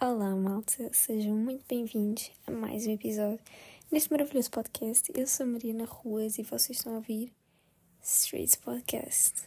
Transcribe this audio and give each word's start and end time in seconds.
Olá, 0.00 0.30
malta, 0.36 0.88
sejam 0.92 1.34
muito 1.34 1.64
bem-vindos 1.68 2.30
a 2.46 2.52
mais 2.52 2.86
um 2.86 2.92
episódio 2.92 3.40
neste 3.90 4.12
maravilhoso 4.12 4.48
podcast. 4.48 5.10
Eu 5.12 5.26
sou 5.26 5.44
Mariana 5.44 5.86
Ruas 5.86 6.38
e 6.38 6.44
vocês 6.44 6.78
estão 6.78 6.92
a 6.92 6.96
ouvir 6.98 7.32
Streets 8.00 8.54
Podcast. 8.54 9.42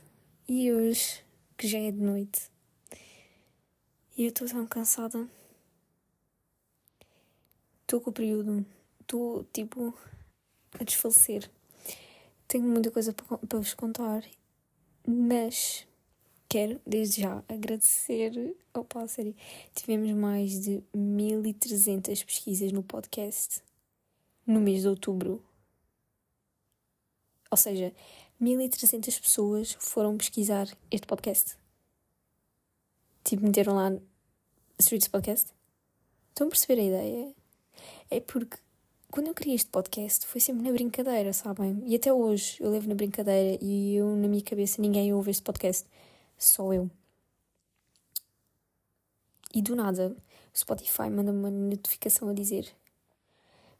E 0.50 0.70
hoje, 0.74 1.24
que 1.58 1.69
já 1.69 1.79
é 1.79 1.90
de 1.90 2.01
noite, 2.01 2.51
e 4.18 4.24
eu 4.24 4.28
estou 4.28 4.46
tão 4.46 4.68
cansada, 4.68 5.26
estou 7.83 8.02
com 8.02 8.10
o 8.10 8.13
período, 8.13 8.65
estou 8.99 9.46
tipo 9.54 9.97
a 10.78 10.83
desfalecer. 10.83 11.49
Tenho 12.49 12.65
muita 12.65 12.92
coisa 12.92 13.13
para, 13.13 13.38
para 13.38 13.60
vos 13.60 13.74
contar, 13.74 14.26
mas 15.08 15.88
quero 16.52 16.81
desde 16.86 17.22
já 17.22 17.41
agradecer. 17.48 18.58
Opa, 18.73 19.08
sério, 19.08 19.34
tivemos 19.73 20.12
mais 20.12 20.60
de 20.60 20.84
1300 20.94 22.22
pesquisas 22.26 22.74
no 22.74 22.84
podcast 22.84 23.62
no 24.46 24.60
mês 24.60 24.82
de 24.82 24.90
outubro. 24.90 25.41
Ou 27.50 27.55
seja, 27.55 27.94
1300 28.38 29.18
pessoas 29.18 29.77
foram 29.80 30.18
pesquisar 30.18 30.68
este 30.91 31.08
podcast. 31.08 31.55
Tipo, 33.24 33.46
meteram 33.46 33.76
lá 33.76 33.98
Streets 34.77 35.08
Podcast. 35.08 35.54
Estão 36.32 36.48
a 36.48 36.49
perceber 36.49 36.82
a 36.82 36.84
ideia? 36.84 37.34
É 38.10 38.20
porque 38.20 38.58
quando 39.10 39.27
eu 39.27 39.34
criei 39.34 39.55
este 39.55 39.70
podcast 39.70 40.26
foi 40.26 40.41
sempre 40.41 40.63
na 40.63 40.72
brincadeira, 40.74 41.32
sabem? 41.32 41.82
E 41.86 41.96
até 41.96 42.12
hoje 42.12 42.58
eu 42.60 42.70
levo 42.70 42.90
na 42.90 42.96
brincadeira 42.96 43.58
e 43.63 43.96
eu, 43.96 44.18
na 44.18 44.27
minha 44.27 44.44
cabeça, 44.44 44.82
ninguém 44.82 45.13
ouve 45.13 45.32
este 45.32 45.44
podcast 45.44 45.88
só 46.44 46.73
eu. 46.73 46.90
E 49.54 49.62
do 49.62 49.76
nada, 49.76 50.16
o 50.54 50.57
Spotify 50.57 51.10
manda 51.10 51.32
uma 51.32 51.52
notificação 51.52 52.29
a 52.29 52.34
dizer: 52.34 52.74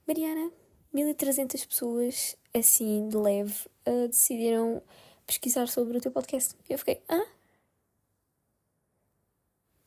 Mariana, 0.08 0.52
1300 0.94 1.66
pessoas, 1.66 2.36
assim 2.53 3.08
de 3.08 3.17
leve, 3.17 3.67
uh, 3.88 4.08
decidiram 4.08 4.81
pesquisar 5.25 5.67
sobre 5.67 5.97
o 5.97 6.02
teu 6.02 6.11
podcast. 6.11 6.55
Eu 6.69 6.77
fiquei: 6.77 7.02
ah? 7.08 7.25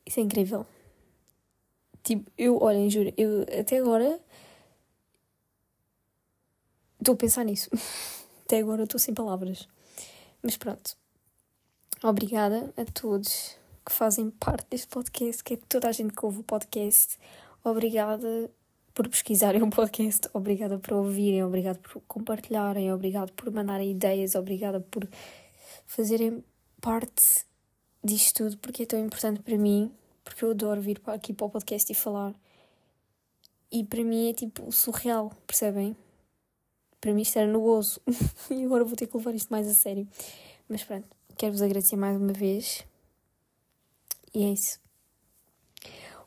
Isso 0.05 0.19
é 0.19 0.23
incrível. 0.23 0.65
Tipo, 2.03 2.31
eu, 2.37 2.61
olhem, 2.61 2.89
juro, 2.89 3.11
eu 3.17 3.41
até 3.59 3.79
agora 3.79 4.19
estou 6.99 7.13
a 7.13 7.17
pensar 7.17 7.43
nisso. 7.43 7.69
até 8.45 8.59
agora 8.59 8.83
estou 8.83 8.99
sem 8.99 9.13
palavras. 9.13 9.67
Mas 10.41 10.57
pronto. 10.57 10.95
Obrigada 12.07 12.71
a 12.77 12.85
todos 12.85 13.57
que 13.83 13.91
fazem 13.91 14.29
parte 14.29 14.67
deste 14.69 14.87
podcast, 14.89 15.43
que 15.43 15.55
é 15.55 15.57
toda 15.57 15.89
a 15.89 15.91
gente 15.91 16.13
que 16.13 16.23
ouve 16.23 16.41
o 16.41 16.43
podcast. 16.43 17.17
Obrigada 17.63 18.47
por 18.93 19.09
pesquisarem 19.09 19.63
o 19.63 19.71
podcast, 19.71 20.29
obrigada 20.31 20.77
por 20.77 20.93
ouvirem, 20.93 21.43
obrigada 21.43 21.79
por 21.79 21.99
compartilharem, 22.07 22.93
obrigada 22.93 23.31
por 23.35 23.51
mandarem 23.51 23.89
ideias, 23.89 24.35
obrigada 24.35 24.79
por 24.79 25.09
fazerem 25.87 26.43
parte 26.79 27.43
disto 28.03 28.43
tudo, 28.43 28.57
porque 28.59 28.83
é 28.83 28.85
tão 28.85 29.03
importante 29.03 29.41
para 29.41 29.57
mim, 29.57 29.91
porque 30.23 30.45
eu 30.45 30.51
adoro 30.51 30.81
vir 30.81 31.01
aqui 31.07 31.33
para 31.33 31.47
o 31.47 31.49
podcast 31.49 31.91
e 31.91 31.95
falar. 31.95 32.35
E 33.71 33.83
para 33.83 34.03
mim 34.03 34.29
é 34.29 34.33
tipo 34.35 34.71
surreal, 34.71 35.33
percebem? 35.47 35.97
Para 37.01 37.11
mim 37.15 37.23
isto 37.23 37.39
era 37.39 37.51
no 37.51 37.61
gozo. 37.61 37.99
e 38.51 38.63
agora 38.63 38.83
vou 38.83 38.95
ter 38.95 39.07
que 39.07 39.17
levar 39.17 39.33
isto 39.33 39.49
mais 39.49 39.67
a 39.67 39.73
sério. 39.73 40.07
Mas 40.69 40.83
pronto. 40.83 41.14
Quero-vos 41.37 41.61
agradecer 41.61 41.97
mais 41.97 42.15
uma 42.15 42.31
vez. 42.31 42.85
E 44.33 44.41
é 44.41 44.49
isso. 44.53 44.79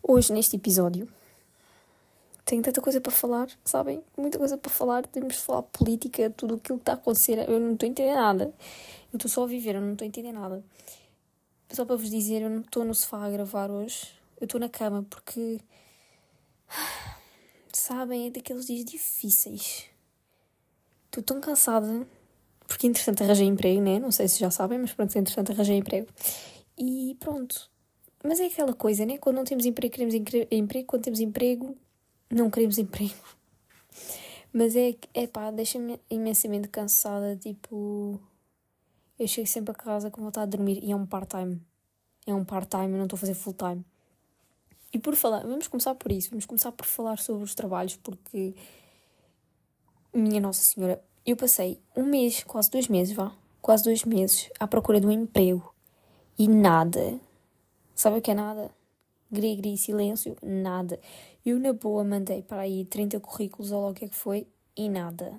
Hoje, 0.03 0.31
neste 0.35 0.57
episódio, 0.57 1.09
tenho 2.45 2.63
tanta 2.63 2.83
coisa 2.83 3.01
para 3.01 3.11
falar, 3.11 3.49
sabem? 3.65 4.05
Muita 4.19 4.37
coisa 4.37 4.59
para 4.59 4.71
falar. 4.71 5.07
Temos 5.07 5.37
de 5.37 5.41
falar 5.41 5.63
política, 5.63 6.29
tudo 6.29 6.57
aquilo 6.57 6.77
que 6.77 6.83
está 6.83 6.93
a 6.93 6.95
acontecer. 6.97 7.39
Eu 7.49 7.59
não 7.59 7.73
estou 7.73 7.87
a 7.87 7.91
entender 7.91 8.15
nada. 8.15 8.55
Eu 9.11 9.17
estou 9.17 9.31
só 9.31 9.45
a 9.45 9.47
viver, 9.47 9.77
eu 9.77 9.81
não 9.81 9.93
estou 9.93 10.05
a 10.05 10.09
entender 10.09 10.33
nada. 10.33 10.63
Só 11.71 11.87
para 11.87 11.97
vos 11.97 12.11
dizer, 12.11 12.43
eu 12.43 12.51
não 12.51 12.61
estou 12.61 12.85
no 12.85 12.95
sofá 12.95 13.25
a 13.25 13.31
gravar 13.31 13.71
hoje. 13.71 14.13
Eu 14.39 14.45
estou 14.45 14.61
na 14.61 14.69
cama 14.69 15.07
porque. 15.09 15.59
Sabem, 17.73 18.27
é 18.27 18.31
daqueles 18.31 18.67
dias 18.67 18.85
difíceis. 18.85 19.87
Estou 21.07 21.23
tão 21.23 21.41
cansada 21.41 22.07
porque 22.69 22.87
interessante 22.87 23.23
arranjei 23.23 23.47
emprego, 23.47 23.81
né? 23.81 23.99
Não 23.99 24.13
sei 24.13 24.29
se 24.29 24.39
já 24.39 24.51
sabem, 24.51 24.79
mas 24.79 24.93
pronto, 24.93 25.19
interessante 25.19 25.51
arranjei 25.51 25.79
emprego. 25.79 26.07
E 26.77 27.17
pronto. 27.19 27.69
Mas 28.23 28.39
é 28.39 28.47
aquela 28.47 28.75
coisa, 28.75 29.07
né? 29.07 29.17
Quando 29.17 29.37
não 29.37 29.45
temos 29.45 29.65
emprego, 29.65 29.95
queremos 29.95 30.15
emprego. 30.15 30.87
Quando 30.87 31.03
temos 31.03 31.19
emprego, 31.19 31.77
não 32.31 32.51
queremos 32.51 32.77
emprego. 32.77 33.15
Mas 34.53 34.77
é, 34.77 34.95
é 35.15 35.27
pá, 35.27 35.51
deixa-me 35.51 35.99
imensamente 36.11 36.69
cansada. 36.69 37.37
Tipo, 37.37 38.21
eu 39.19 39.27
chego 39.27 39.47
sempre 39.47 39.73
a 39.73 39.75
casa 39.75 40.11
com 40.11 40.23
vontade 40.23 40.51
de 40.51 40.57
dormir 40.59 40.85
e 40.85 40.93
é 40.93 40.97
um 40.97 41.07
part-time. 41.07 41.63
É 42.27 42.35
um 42.35 42.45
part-time, 42.45 42.93
eu 42.93 42.99
não 42.99 43.05
estou 43.05 43.17
a 43.17 43.21
fazer 43.21 43.35
full-time. 43.35 43.83
E 44.93 44.99
por 44.99 45.17
falar, 45.17 45.43
vamos 45.43 45.69
começar 45.69 45.95
por 45.95 46.13
isso. 46.13 46.31
Vamos 46.31 46.45
começar 46.45 46.73
por 46.73 46.87
falar 46.87 47.19
sobre 47.19 47.45
os 47.45 47.55
trabalhos, 47.55 47.97
porque, 47.97 48.55
minha 50.13 50.41
Nossa 50.41 50.61
Senhora, 50.63 51.03
eu 51.31 51.37
passei 51.37 51.79
um 51.95 52.05
mês, 52.05 52.43
quase 52.43 52.71
dois 52.71 52.89
meses, 52.89 53.15
vá, 53.15 53.37
quase 53.61 53.85
dois 53.85 54.03
meses, 54.03 54.51
à 54.59 54.67
procura 54.67 54.99
de 54.99 55.07
um 55.07 55.11
emprego 55.11 55.75
e 56.39 56.49
nada. 56.49 57.21
Sabe 57.95 58.19
o 58.19 58.23
que 58.23 58.31
é 58.31 58.35
nada? 58.35 58.71
Gri, 59.31 59.57
gri, 59.57 59.77
silêncio, 59.77 60.37
nada. 60.43 60.99
Eu, 61.45 61.59
na 61.59 61.75
boa, 61.75 62.03
mandei 62.03 62.41
para 62.41 62.63
aí 62.63 62.87
30 62.87 63.21
currículos 63.21 63.73
ou 63.73 63.81
logo 63.81 63.93
o 63.93 63.95
que 63.95 64.07
é 64.07 64.09
que 64.09 64.17
foi 64.17 64.47
e 64.75 64.89
nada. 64.89 65.39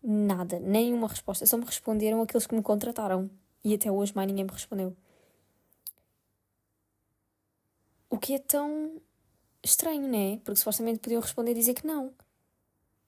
Nada, 0.00 0.60
nenhuma 0.60 1.08
resposta. 1.08 1.44
Só 1.44 1.56
me 1.56 1.64
responderam 1.64 2.22
aqueles 2.22 2.46
que 2.46 2.54
me 2.54 2.62
contrataram. 2.62 3.28
E 3.64 3.74
até 3.74 3.90
hoje 3.90 4.12
mais 4.14 4.28
ninguém 4.28 4.44
me 4.44 4.52
respondeu. 4.52 4.96
O 8.08 8.16
que 8.16 8.34
é 8.34 8.38
tão 8.38 9.00
estranho, 9.60 10.06
não 10.06 10.18
é? 10.18 10.36
Porque 10.44 10.60
supostamente 10.60 11.00
podiam 11.00 11.20
responder 11.20 11.50
e 11.50 11.54
dizer 11.54 11.74
que 11.74 11.84
não. 11.84 12.12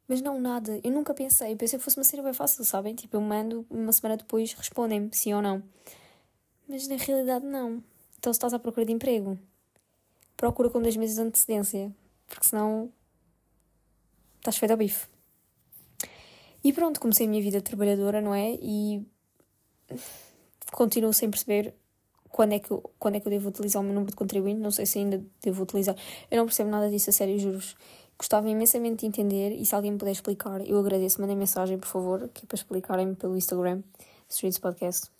Mas 0.08 0.22
não, 0.22 0.40
nada. 0.40 0.80
Eu 0.82 0.90
nunca 0.90 1.12
pensei. 1.12 1.52
Eu 1.52 1.56
pensei 1.56 1.78
que 1.78 1.84
fosse 1.84 1.98
uma 1.98 2.04
cena 2.04 2.22
bem 2.22 2.32
fácil, 2.32 2.64
sabem? 2.64 2.94
Tipo, 2.94 3.18
eu 3.18 3.20
mando, 3.20 3.66
uma 3.68 3.92
semana 3.92 4.16
depois 4.16 4.54
respondem-me 4.54 5.10
sim 5.12 5.34
ou 5.34 5.42
não. 5.42 5.62
Mas 6.66 6.88
na 6.88 6.96
realidade, 6.96 7.44
não. 7.44 7.84
Então, 8.18 8.32
se 8.32 8.38
estás 8.38 8.54
à 8.54 8.58
procura 8.58 8.86
de 8.86 8.92
emprego, 8.92 9.38
procura 10.36 10.70
com 10.70 10.80
dois 10.80 10.96
meses 10.96 11.16
de 11.16 11.22
antecedência. 11.22 11.94
Porque 12.26 12.48
senão. 12.48 12.90
estás 14.38 14.56
feito 14.56 14.70
ao 14.70 14.78
bife. 14.78 15.06
E 16.64 16.72
pronto, 16.72 17.00
comecei 17.00 17.26
a 17.26 17.28
minha 17.28 17.42
vida 17.42 17.60
trabalhadora, 17.60 18.22
não 18.22 18.34
é? 18.34 18.52
E. 18.62 19.06
continuo 20.72 21.12
sem 21.12 21.30
perceber 21.30 21.74
quando 22.30 22.52
é, 22.52 22.58
que 22.58 22.70
eu, 22.70 22.90
quando 22.98 23.16
é 23.16 23.20
que 23.20 23.26
eu 23.26 23.30
devo 23.30 23.48
utilizar 23.48 23.82
o 23.82 23.84
meu 23.84 23.94
número 23.94 24.10
de 24.10 24.16
contribuinte. 24.16 24.60
Não 24.60 24.70
sei 24.70 24.86
se 24.86 24.98
ainda 24.98 25.22
devo 25.42 25.62
utilizar. 25.62 25.94
Eu 26.30 26.38
não 26.38 26.46
percebo 26.46 26.70
nada 26.70 26.90
disso, 26.90 27.10
a 27.10 27.12
sério, 27.12 27.38
juros. 27.38 27.76
Gostava 28.18 28.48
imensamente 28.48 29.00
de 29.00 29.06
entender 29.06 29.52
e 29.52 29.64
se 29.64 29.74
alguém 29.74 29.92
me 29.92 29.98
puder 29.98 30.10
explicar, 30.10 30.60
eu 30.66 30.78
agradeço. 30.78 31.20
Mandem 31.20 31.36
mensagem, 31.36 31.78
por 31.78 31.86
favor, 31.86 32.28
que 32.28 32.44
é 32.44 32.46
para 32.46 32.56
explicarem-me 32.56 33.14
pelo 33.14 33.36
Instagram, 33.36 33.82
Streets 34.28 34.58
Podcast. 34.58 35.10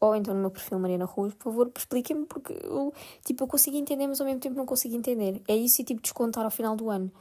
Ou 0.00 0.14
então 0.14 0.34
no 0.34 0.40
meu 0.40 0.50
perfil 0.50 0.78
Mariana 0.78 1.04
Ruas, 1.04 1.34
por 1.34 1.44
favor, 1.44 1.72
expliquem-me, 1.76 2.26
porque 2.26 2.52
eu, 2.62 2.92
tipo, 3.24 3.44
eu 3.44 3.48
consigo 3.48 3.76
entender, 3.76 4.06
mas 4.06 4.20
ao 4.20 4.26
mesmo 4.26 4.40
tempo 4.40 4.56
não 4.56 4.66
consigo 4.66 4.94
entender. 4.94 5.42
É 5.46 5.56
isso 5.56 5.80
e 5.82 5.84
tipo 5.84 6.00
descontar 6.00 6.44
ao 6.44 6.50
final 6.50 6.76
do 6.76 6.88
ano. 6.90 7.12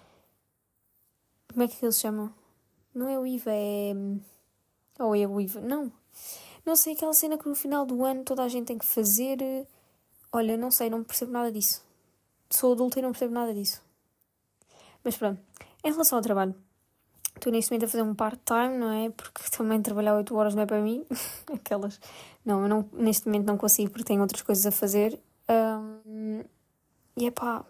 Como 1.52 1.64
é 1.64 1.68
que 1.68 1.84
eles 1.84 2.00
chamam? 2.00 2.32
Não 2.94 3.08
é 3.08 3.18
o 3.18 3.26
IVA, 3.26 3.52
é. 3.52 3.94
Ou 5.00 5.16
é 5.16 5.28
o 5.28 5.42
IVA? 5.42 5.62
Não. 5.62 5.92
Não 6.66 6.76
sei, 6.76 6.94
aquela 6.94 7.14
cena 7.14 7.38
que 7.38 7.48
no 7.48 7.56
final 7.56 7.86
do 7.86 8.04
ano 8.04 8.24
toda 8.24 8.44
a 8.44 8.48
gente 8.48 8.68
tem 8.68 8.78
que 8.78 8.86
fazer. 8.86 9.40
Olha, 10.32 10.58
não 10.58 10.70
sei, 10.70 10.90
não 10.90 11.04
percebo 11.04 11.32
nada 11.32 11.52
disso. 11.52 11.84
Sou 12.50 12.74
adulta 12.74 13.00
e 13.00 13.02
não 13.02 13.12
percebo 13.12 13.34
nada 13.34 13.54
disso. 13.54 13.87
Mas 15.08 15.16
pronto, 15.16 15.40
em 15.86 15.90
relação 15.90 16.18
ao 16.18 16.22
trabalho, 16.22 16.54
estou 17.34 17.50
neste 17.50 17.72
momento 17.72 17.86
a 17.86 17.88
fazer 17.88 18.04
um 18.04 18.14
part-time, 18.14 18.78
não 18.78 18.92
é? 18.92 19.10
Porque 19.10 19.42
também 19.56 19.82
trabalhar 19.82 20.14
8 20.18 20.36
horas 20.36 20.54
não 20.54 20.64
é 20.64 20.66
para 20.66 20.82
mim. 20.82 21.06
Aquelas. 21.56 21.98
Não, 22.46 22.64
eu 22.64 22.68
não, 22.68 22.90
neste 22.92 23.26
momento 23.26 23.46
não 23.46 23.56
consigo 23.58 23.90
porque 23.90 24.04
tenho 24.04 24.20
outras 24.20 24.42
coisas 24.42 24.66
a 24.66 24.72
fazer. 24.72 25.18
Um, 25.50 26.44
e 27.16 27.26
é 27.26 27.32
pá. 27.32 27.66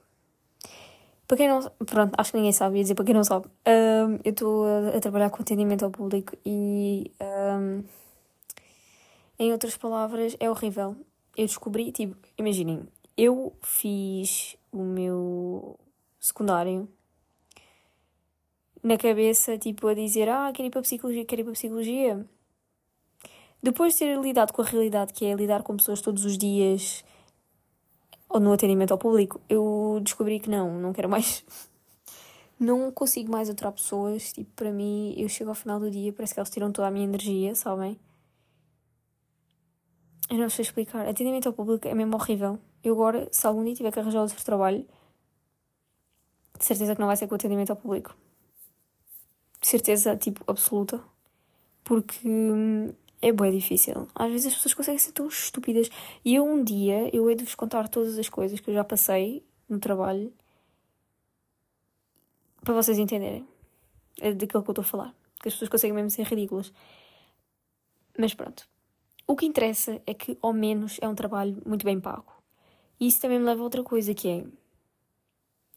Para 1.28 1.38
quem 1.38 1.48
não. 1.48 1.62
Pronto, 1.86 2.16
acho 2.18 2.31
que 2.31 2.38
ninguém 2.38 2.54
sabe, 2.54 2.78
ia 2.78 2.81
dizer 2.81 2.95
para 2.95 3.06
quem 3.06 3.13
não 3.13 3.24
sabe. 3.24 3.45
Um, 3.68 4.16
eu 4.24 4.31
estou 4.31 4.66
a, 4.66 4.98
a, 4.98 5.00
trabalhar 5.00 5.30
com 5.30 5.44
atendimento 5.44 5.86
ao 5.86 5.92
público 5.92 6.36
e. 6.44 7.12
Um, 7.22 7.83
em 9.38 9.51
outras 9.51 9.78
palavras, 9.78 10.36
é 10.40 10.50
horrível. 10.50 10.95
Eu 11.38 11.45
descobri, 11.45 11.92
tipo, 11.92 12.18
imaginem, 12.36 12.88
eu 13.16 13.56
fiz 13.62 14.57
o 14.72 14.81
meu 14.81 15.80
secundário 16.19 16.90
na 18.84 18.98
cabeça, 18.98 19.58
tipo, 19.58 19.88
a 19.88 19.94
dizer, 19.94 20.30
ah, 20.30 20.52
quero 20.54 20.68
ir 20.68 20.72
para 20.72 20.80
a 20.80 20.84
psicologia, 20.84 21.26
quero 21.26 21.42
ir 21.42 21.44
para 21.44 21.52
a 21.52 21.56
psicologia. 21.56 22.26
Depois 23.62 23.94
de 23.94 24.00
ter 24.00 24.20
lidado 24.20 24.54
com 24.54 24.62
a 24.62 24.66
realidade, 24.66 25.14
que 25.14 25.26
é 25.26 25.34
lidar 25.34 25.64
com 25.64 25.76
pessoas 25.76 26.02
todos 26.02 26.26
os 26.26 26.38
dias, 26.38 27.04
ou 28.30 28.40
no 28.40 28.54
atendimento 28.54 28.92
ao 28.92 28.98
público, 28.98 29.42
eu 29.50 30.00
descobri 30.04 30.40
que 30.40 30.50
não, 30.50 30.80
não 30.80 30.94
quero 30.94 31.10
mais. 31.10 31.44
não 32.60 32.92
consigo 32.92 33.32
mais 33.32 33.50
aturar 33.50 33.72
pessoas. 33.74 34.34
Tipo, 34.34 34.52
para 34.56 34.72
mim, 34.72 35.14
eu 35.18 35.28
chego 35.30 35.50
ao 35.50 35.56
final 35.56 35.80
do 35.80 35.90
dia, 35.90 36.14
parece 36.14 36.34
que 36.34 36.40
elas 36.40 36.50
tiram 36.50 36.72
toda 36.72 36.88
a 36.88 36.92
minha 36.92 37.06
energia, 37.06 37.56
sabem? 37.56 38.00
Eu 40.30 40.38
não 40.38 40.50
sei 40.50 40.64
explicar. 40.64 41.08
Atendimento 41.08 41.48
ao 41.48 41.54
público 41.54 41.88
é 41.88 41.94
mesmo 41.94 42.16
horrível. 42.16 42.60
Eu 42.84 42.94
agora, 42.94 43.28
se 43.32 43.48
algum 43.48 43.64
dia 43.64 43.76
tiver 43.76 43.92
que 43.92 44.00
arranjar 44.00 44.22
outro 44.22 44.44
trabalho, 44.44 44.86
de 46.58 46.66
certeza 46.66 46.94
que 46.94 47.00
não 47.00 47.08
vai 47.08 47.16
ser 47.16 47.28
com 47.28 47.36
atendimento 47.36 47.70
ao 47.70 47.76
público. 47.76 48.16
Certeza, 49.62 50.15
tipo, 50.15 50.44
absoluta. 50.48 51.01
Porque 51.83 52.27
hum, 52.27 52.94
é 53.21 53.31
bem 53.31 53.51
difícil. 53.51 54.07
Às 54.13 54.31
vezes 54.31 54.48
as 54.48 54.56
pessoas 54.56 54.74
conseguem 54.74 55.00
ser 55.00 55.12
tão 55.12 55.27
estúpidas. 55.27 55.89
E 56.24 56.36
eu 56.36 56.45
um 56.45 56.63
dia, 56.63 57.09
eu 57.15 57.30
hei 57.30 57.36
de 57.36 57.44
vos 57.44 57.56
contar 57.56 57.88
todas 57.88 58.18
as 58.18 58.30
coisas 58.30 58.59
que 58.59 58.69
eu 58.69 58.74
já 58.74 58.83
passei 58.83 59.44
no 59.69 59.80
trabalho 59.80 60.31
para 62.68 62.74
vocês 62.74 63.00
entenderem 63.00 63.48
é 64.19 64.33
daquilo 64.33 64.62
que 64.62 64.69
eu 64.69 64.74
estou 64.74 64.81
a 64.81 64.86
falar. 64.86 65.15
Que 65.39 65.48
as 65.48 65.54
pessoas 65.54 65.69
conseguem 65.69 65.95
mesmo 65.95 66.09
ser 66.09 66.24
ridículas. 66.24 66.74
Mas 68.18 68.33
pronto. 68.33 68.68
O 69.25 69.36
que 69.36 69.45
interessa 69.45 70.01
é 70.06 70.13
que, 70.13 70.38
ao 70.42 70.51
menos, 70.51 70.98
é 71.01 71.07
um 71.07 71.15
trabalho 71.15 71.62
muito 71.65 71.86
bem 71.86 72.00
pago. 72.00 72.31
E 73.00 73.07
isso 73.07 73.21
também 73.21 73.39
me 73.39 73.45
leva 73.45 73.62
a 73.62 73.63
outra 73.63 73.83
coisa, 73.83 74.13
que 74.13 74.27
é... 74.27 74.45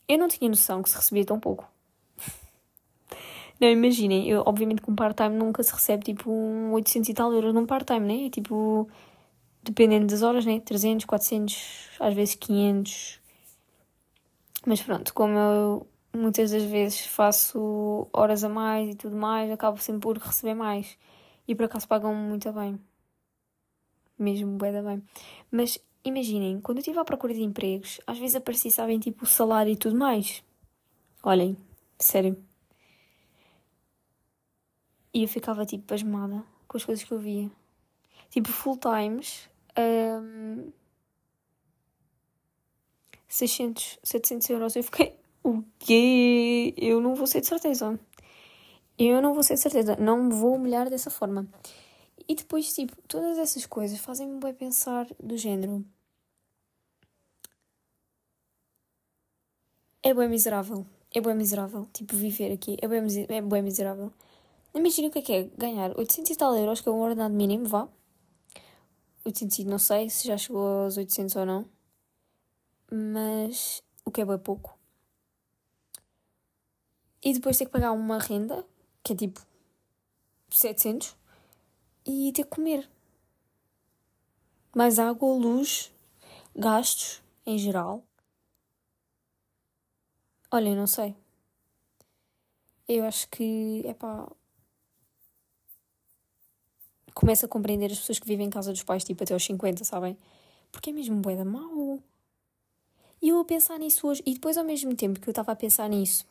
Eu 0.08 0.18
não 0.18 0.26
tinha 0.26 0.48
noção 0.48 0.82
que 0.82 0.90
se 0.90 0.96
recebia 0.96 1.24
tão 1.24 1.38
pouco. 1.38 1.70
Não, 3.60 3.68
imaginem, 3.68 4.26
eu, 4.26 4.42
obviamente 4.46 4.80
com 4.80 4.94
part-time 4.94 5.36
nunca 5.36 5.62
se 5.62 5.72
recebe 5.72 6.02
tipo 6.02 6.30
um 6.30 6.72
800 6.72 7.10
e 7.10 7.14
tal 7.14 7.32
euros 7.32 7.52
num 7.52 7.66
part-time, 7.66 8.06
né? 8.06 8.26
É 8.26 8.30
tipo, 8.30 8.88
dependendo 9.62 10.06
das 10.06 10.22
horas, 10.22 10.46
né? 10.46 10.60
300, 10.60 11.04
400, 11.04 11.90
às 12.00 12.14
vezes 12.14 12.34
500. 12.36 13.20
Mas 14.66 14.82
pronto, 14.82 15.12
como 15.14 15.38
eu 15.38 15.86
muitas 16.14 16.50
das 16.50 16.64
vezes 16.64 17.06
faço 17.06 18.08
horas 18.12 18.44
a 18.44 18.48
mais 18.48 18.90
e 18.94 18.96
tudo 18.96 19.16
mais, 19.16 19.50
acabo 19.50 19.78
sempre 19.78 20.02
por 20.02 20.16
receber 20.18 20.54
mais. 20.54 20.96
E 21.46 21.54
por 21.54 21.64
acaso 21.66 21.86
pagam 21.88 22.14
muito 22.14 22.50
bem. 22.52 22.80
Mesmo 24.18 24.56
bem 24.58 24.72
bem. 24.82 25.02
Mas 25.50 25.78
imaginem, 26.04 26.60
quando 26.60 26.78
eu 26.78 26.80
estive 26.80 26.98
à 26.98 27.04
procura 27.04 27.34
de 27.34 27.42
empregos, 27.42 28.00
às 28.06 28.18
vezes 28.18 28.36
aparecia, 28.36 28.70
sabem, 28.70 28.98
tipo 28.98 29.24
o 29.24 29.28
salário 29.28 29.72
e 29.72 29.76
tudo 29.76 29.96
mais. 29.96 30.42
Olhem, 31.22 31.56
sério 31.98 32.49
e 35.12 35.22
eu 35.22 35.28
ficava 35.28 35.66
tipo 35.66 35.84
pasmada 35.84 36.44
com 36.68 36.76
as 36.76 36.84
coisas 36.84 37.04
que 37.04 37.12
eu 37.12 37.18
via. 37.18 37.50
Tipo, 38.30 38.48
full 38.48 38.78
times. 38.78 39.48
Um, 39.76 40.72
600, 43.28 43.98
700 44.02 44.50
euros. 44.50 44.76
Eu 44.76 44.84
fiquei, 44.84 45.16
o 45.42 45.62
quê? 45.78 46.74
Eu 46.76 47.00
não 47.00 47.14
vou 47.14 47.26
ser 47.26 47.40
de 47.40 47.46
certeza. 47.48 47.98
Eu 48.98 49.20
não 49.22 49.34
vou 49.34 49.42
ser 49.42 49.54
de 49.54 49.60
certeza. 49.60 49.96
Não 49.96 50.22
me 50.24 50.34
vou 50.34 50.54
humilhar 50.54 50.88
dessa 50.90 51.10
forma. 51.10 51.46
E 52.28 52.34
depois, 52.34 52.72
tipo, 52.72 52.94
todas 53.08 53.38
essas 53.38 53.66
coisas 53.66 53.98
fazem-me 53.98 54.38
bem 54.40 54.54
pensar 54.54 55.06
do 55.18 55.36
género. 55.36 55.84
É 60.02 60.14
bem 60.14 60.28
miserável. 60.28 60.86
É 61.12 61.20
bem 61.20 61.34
miserável. 61.34 61.88
Tipo, 61.92 62.16
viver 62.16 62.52
aqui. 62.52 62.76
É 62.80 62.86
bem, 62.88 63.00
é 63.28 63.42
bem 63.42 63.62
miserável. 63.62 64.12
Imagina 64.74 65.08
o 65.08 65.10
que 65.10 65.18
é 65.18 65.22
que 65.22 65.32
é 65.32 65.42
ganhar 65.56 65.98
800 65.98 66.30
e 66.30 66.36
tal 66.36 66.56
euros, 66.56 66.80
que 66.80 66.88
é 66.88 66.92
um 66.92 67.00
ordenado 67.00 67.34
mínimo, 67.34 67.66
vá. 67.66 67.88
800 69.24 69.58
e 69.58 69.64
não 69.64 69.78
sei 69.78 70.08
se 70.08 70.26
já 70.26 70.36
chegou 70.36 70.84
aos 70.84 70.96
800 70.96 71.36
ou 71.36 71.46
não. 71.46 71.68
Mas 72.90 73.82
o 74.04 74.10
que 74.10 74.20
é 74.20 74.24
bem 74.24 74.38
pouco. 74.38 74.78
E 77.22 77.32
depois 77.34 77.56
ter 77.58 77.66
que 77.66 77.72
pagar 77.72 77.92
uma 77.92 78.18
renda, 78.18 78.64
que 79.02 79.12
é 79.12 79.16
tipo 79.16 79.44
700, 80.50 81.16
e 82.06 82.32
ter 82.32 82.44
que 82.44 82.50
comer. 82.50 82.88
Mais 84.74 84.98
água, 84.98 85.34
luz, 85.34 85.92
gastos 86.54 87.22
em 87.44 87.58
geral. 87.58 88.04
Olha, 90.50 90.74
não 90.74 90.86
sei. 90.86 91.14
Eu 92.88 93.04
acho 93.04 93.28
que, 93.28 93.82
é 93.86 93.94
pá, 93.94 94.28
começo 97.20 97.44
a 97.44 97.48
compreender 97.48 97.92
as 97.92 97.98
pessoas 97.98 98.18
que 98.18 98.26
vivem 98.26 98.46
em 98.46 98.50
casa 98.50 98.72
dos 98.72 98.82
pais, 98.82 99.04
tipo, 99.04 99.22
até 99.22 99.34
aos 99.34 99.44
50, 99.44 99.84
sabem? 99.84 100.16
Porque 100.72 100.88
é 100.88 100.92
mesmo 100.92 101.16
bué 101.16 101.36
da 101.36 101.44
mau. 101.44 102.02
E 103.20 103.28
eu 103.28 103.38
a 103.38 103.44
pensar 103.44 103.78
nisso 103.78 104.08
hoje, 104.08 104.22
e 104.24 104.32
depois 104.32 104.56
ao 104.56 104.64
mesmo 104.64 104.96
tempo 104.96 105.20
que 105.20 105.28
eu 105.28 105.32
estava 105.32 105.52
a 105.52 105.56
pensar 105.56 105.86
nisso, 105.90 106.24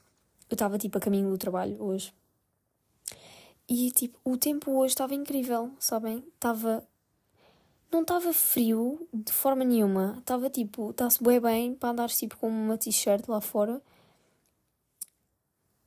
eu 0.49 0.55
estava, 0.55 0.79
tipo, 0.79 0.97
a 0.97 1.01
caminho 1.01 1.29
do 1.29 1.37
trabalho 1.37 1.79
hoje. 1.79 2.11
E, 3.67 3.91
tipo, 3.91 4.17
o 4.25 4.35
tempo 4.35 4.71
hoje 4.71 4.93
estava 4.93 5.13
incrível, 5.13 5.71
sabem? 5.79 6.23
Estava... 6.33 6.83
Não 7.91 8.01
estava 8.01 8.33
frio 8.33 9.07
de 9.13 9.31
forma 9.31 9.63
nenhuma. 9.63 10.15
Estava, 10.17 10.49
tipo, 10.49 10.89
está-se 10.89 11.21
bué 11.21 11.39
bem 11.39 11.75
para 11.75 11.89
andar, 11.89 12.09
tipo, 12.09 12.35
com 12.37 12.47
uma 12.47 12.79
t-shirt 12.79 13.27
lá 13.27 13.39
fora. 13.39 13.79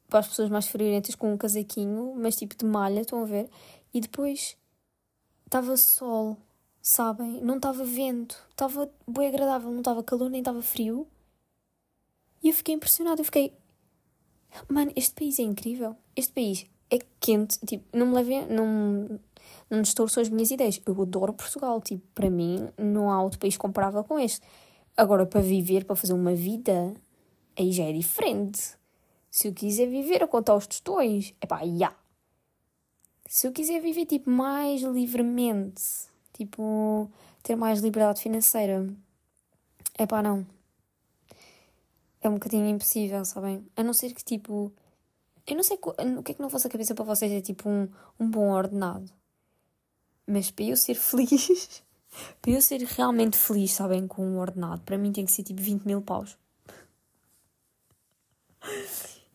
Para 0.09 0.21
as 0.21 0.29
pessoas 0.29 0.49
mais 0.49 0.69
friorentas 0.69 1.17
com 1.17 1.33
um 1.33 1.37
casaquinho, 1.37 2.15
mas, 2.17 2.37
tipo, 2.37 2.57
de 2.57 2.65
malha, 2.65 3.01
estão 3.01 3.21
a 3.21 3.25
ver? 3.25 3.51
E 3.93 4.01
depois 4.01 4.57
estava 5.53 5.77
sol, 5.77 6.39
sabem? 6.81 7.43
Não 7.43 7.57
estava 7.57 7.85
vento, 7.85 8.43
estava 8.49 8.91
bem 9.07 9.29
agradável, 9.29 9.71
não 9.71 9.81
estava 9.81 10.03
calor 10.03 10.31
nem 10.31 10.41
estava 10.41 10.63
frio. 10.63 11.07
E 12.43 12.49
eu 12.49 12.55
fiquei 12.55 12.75
impressionada, 12.75 13.21
eu 13.21 13.25
fiquei, 13.27 13.53
mano, 14.67 14.91
este 14.97 15.15
país 15.15 15.39
é 15.39 15.43
incrível. 15.43 15.95
Este 16.17 16.33
país 16.33 16.67
é 16.91 16.99
quente, 17.21 17.59
tipo, 17.67 17.85
não 17.95 18.07
me 18.07 18.15
levem, 18.15 18.47
não, 18.47 19.21
não 19.69 19.83
distorço 19.83 20.21
as 20.21 20.31
minhas 20.31 20.51
ideias. 20.51 20.81
Eu 20.87 21.01
adoro 21.03 21.35
Portugal, 21.35 21.83
tipo, 21.83 22.03
para 22.15 22.31
mim 22.31 22.71
não 22.79 23.11
há 23.11 23.23
outro 23.23 23.39
país 23.39 23.59
comparável 23.59 24.03
com 24.05 24.19
este. 24.19 24.41
Agora, 24.97 25.27
para 25.27 25.43
viver, 25.43 25.85
para 25.85 25.97
fazer 25.97 26.15
uma 26.15 26.35
vida, 26.35 26.95
aí 27.59 27.73
já 27.73 27.85
é 27.85 27.93
diferente. 27.93 28.75
Se 29.31 29.49
eu 29.49 29.53
quiser 29.53 29.87
viver 29.87 30.23
a 30.23 30.27
contar 30.27 30.55
os 30.57 30.67
tostões, 30.67 31.35
é 31.43 31.47
pá. 31.47 31.61
Yeah. 31.61 31.95
Se 33.35 33.47
eu 33.47 33.53
quiser 33.53 33.81
viver 33.81 34.05
tipo 34.05 34.29
mais 34.29 34.83
livremente, 34.83 35.83
tipo 36.35 37.11
ter 37.43 37.57
mais 37.57 37.81
liberdade 37.81 38.21
financeira, 38.21 38.87
é 39.97 40.05
pá, 40.05 40.23
não. 40.23 40.47
É 42.21 42.29
um 42.29 42.35
bocadinho 42.35 42.69
impossível, 42.69 43.25
sabem? 43.25 43.67
A 43.75 43.83
não 43.83 43.95
ser 43.95 44.13
que 44.13 44.23
tipo. 44.23 44.71
Eu 45.47 45.57
não 45.57 45.63
sei 45.63 45.79
o 45.83 46.23
que 46.23 46.33
é 46.33 46.35
que 46.35 46.43
não 46.43 46.51
fosse 46.51 46.67
a 46.67 46.71
cabeça 46.71 46.95
para 46.95 47.07
vocês 47.07 47.33
é 47.33 47.41
tipo 47.41 47.71
um, 47.71 47.89
um 48.21 48.29
bom 48.29 48.51
ordenado. 48.51 49.11
Mas 50.27 50.51
para 50.51 50.67
eu 50.67 50.77
ser 50.77 50.93
feliz, 51.01 51.83
para 52.43 52.51
eu 52.51 52.61
ser 52.61 52.83
realmente 52.83 53.39
feliz, 53.39 53.73
sabem, 53.73 54.07
com 54.07 54.27
um 54.27 54.39
ordenado, 54.41 54.83
para 54.83 54.99
mim 54.99 55.11
tem 55.11 55.25
que 55.25 55.33
ser 55.33 55.43
tipo 55.43 55.63
20 55.63 55.87
mil 55.87 56.03
paus. 56.03 56.37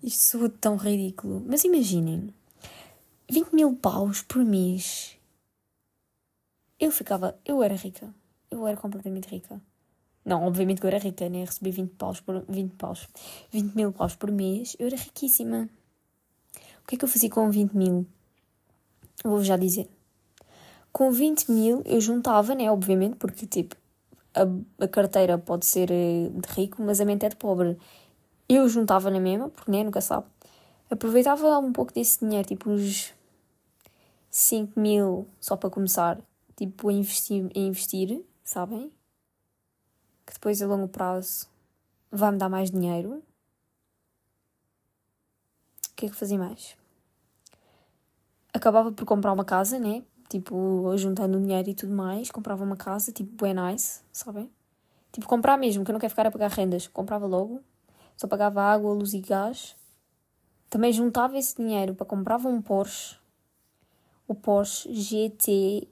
Isto 0.04 0.22
soa 0.22 0.50
tão 0.50 0.75
ridículo. 0.75 1.44
Mas 1.48 1.63
imaginem, 1.63 2.32
20 3.29 3.53
mil 3.53 3.75
paus 3.75 4.22
por 4.22 4.43
mês. 4.46 5.17
Eu 6.79 6.91
ficava. 6.91 7.38
Eu 7.46 7.62
era 7.62 7.75
rica. 7.75 8.13
Eu 8.50 8.65
era 8.65 8.77
completamente 8.77 9.27
rica. 9.27 9.62
Não, 10.24 10.46
obviamente 10.46 10.79
que 10.79 10.86
eu 10.86 10.89
era 10.89 10.98
rica, 10.98 11.27
né? 11.27 11.43
Recebi 11.43 11.72
20 11.72 11.91
paus 11.96 12.22
por 12.22 12.46
20 12.48 12.75
paus. 12.75 13.07
20 13.51 13.75
mil 13.75 13.91
paus 13.91 14.15
por 14.15 14.31
mês. 14.31 14.77
Eu 14.79 14.88
era 14.88 14.96
riquíssima. 14.96 15.69
O 16.84 16.88
que 16.88 16.96
é 16.96 16.98
que 16.98 17.03
eu 17.03 17.10
fazia 17.10 17.29
com 17.29 17.51
20 17.51 17.74
mil? 17.74 18.07
Vou 19.25 19.43
já 19.43 19.57
dizer. 19.57 19.89
Com 20.93 21.12
20 21.12 21.51
mil 21.51 21.81
eu 21.86 22.00
juntava, 22.00 22.55
né? 22.55 22.72
Obviamente, 22.72 23.17
porque 23.17 23.46
tipo, 23.46 23.75
a, 24.34 24.84
a 24.86 24.88
carteira 24.88 25.38
pode 25.38 25.65
ser 25.65 25.91
eh, 25.91 26.29
de 26.34 26.53
rico, 26.53 26.81
mas 26.81 27.01
a 27.01 27.05
mente 27.05 27.25
é 27.25 27.29
de 27.29 27.36
pobre. 27.36 27.77
Eu 28.48 28.69
juntava 28.69 29.12
na 29.12 29.19
mesma, 29.19 29.50
porque 29.50 29.69
né? 29.69 29.84
Nunca 29.84 30.00
sabe. 30.00 30.27
Aproveitava 30.89 31.60
um 31.60 31.74
pouco 31.74 31.93
desse 31.93 32.19
dinheiro, 32.19 32.48
tipo 32.48 32.69
uns 32.69 33.16
5 34.29 34.79
mil 34.79 35.27
só 35.39 35.55
para 35.55 35.69
começar, 35.69 36.19
tipo, 36.55 36.89
a 36.89 36.93
investir, 36.93 37.50
a 37.55 37.60
investir, 37.60 38.24
sabem? 38.43 38.91
Que 40.25 40.34
depois 40.34 40.62
a 40.62 40.67
longo 40.67 40.88
prazo 40.88 41.48
vai-me 42.12 42.38
dar 42.38 42.50
mais 42.50 42.69
dinheiro. 42.69 43.24
O 45.89 45.96
que 45.96 46.05
é 46.05 46.10
que 46.10 46.15
fazia 46.15 46.38
mais? 46.38 46.77
Acabava 48.53 48.91
por 48.91 49.05
comprar 49.05 49.34
uma 49.34 49.46
casa, 49.46 49.79
né? 49.79 50.03
Tipo, 50.29 50.96
juntando 50.98 51.39
dinheiro 51.39 51.69
e 51.69 51.74
tudo 51.74 51.93
mais, 51.93 52.29
comprava 52.29 52.63
uma 52.63 52.75
casa, 52.75 53.12
tipo, 53.12 53.43
bem 53.43 53.53
nice, 53.53 54.01
sabem? 54.12 54.51
Tipo, 55.12 55.25
comprar 55.27 55.57
mesmo, 55.57 55.84
que 55.84 55.91
eu 55.91 55.93
não 55.93 56.00
quero 56.00 56.10
ficar 56.10 56.27
a 56.27 56.31
pagar 56.31 56.51
rendas. 56.51 56.88
Comprava 56.88 57.25
logo, 57.25 57.62
só 58.15 58.27
pagava 58.27 58.62
água, 58.62 58.93
luz 58.93 59.13
e 59.13 59.19
gás. 59.19 59.75
Também 60.69 60.91
juntava 60.91 61.38
esse 61.38 61.55
dinheiro 61.55 61.96
para 61.96 62.05
comprar 62.05 62.38
um 62.46 62.62
Porsche 62.62 63.17
o 64.27 64.36
Porsche 64.36 64.93
GT 64.93 65.88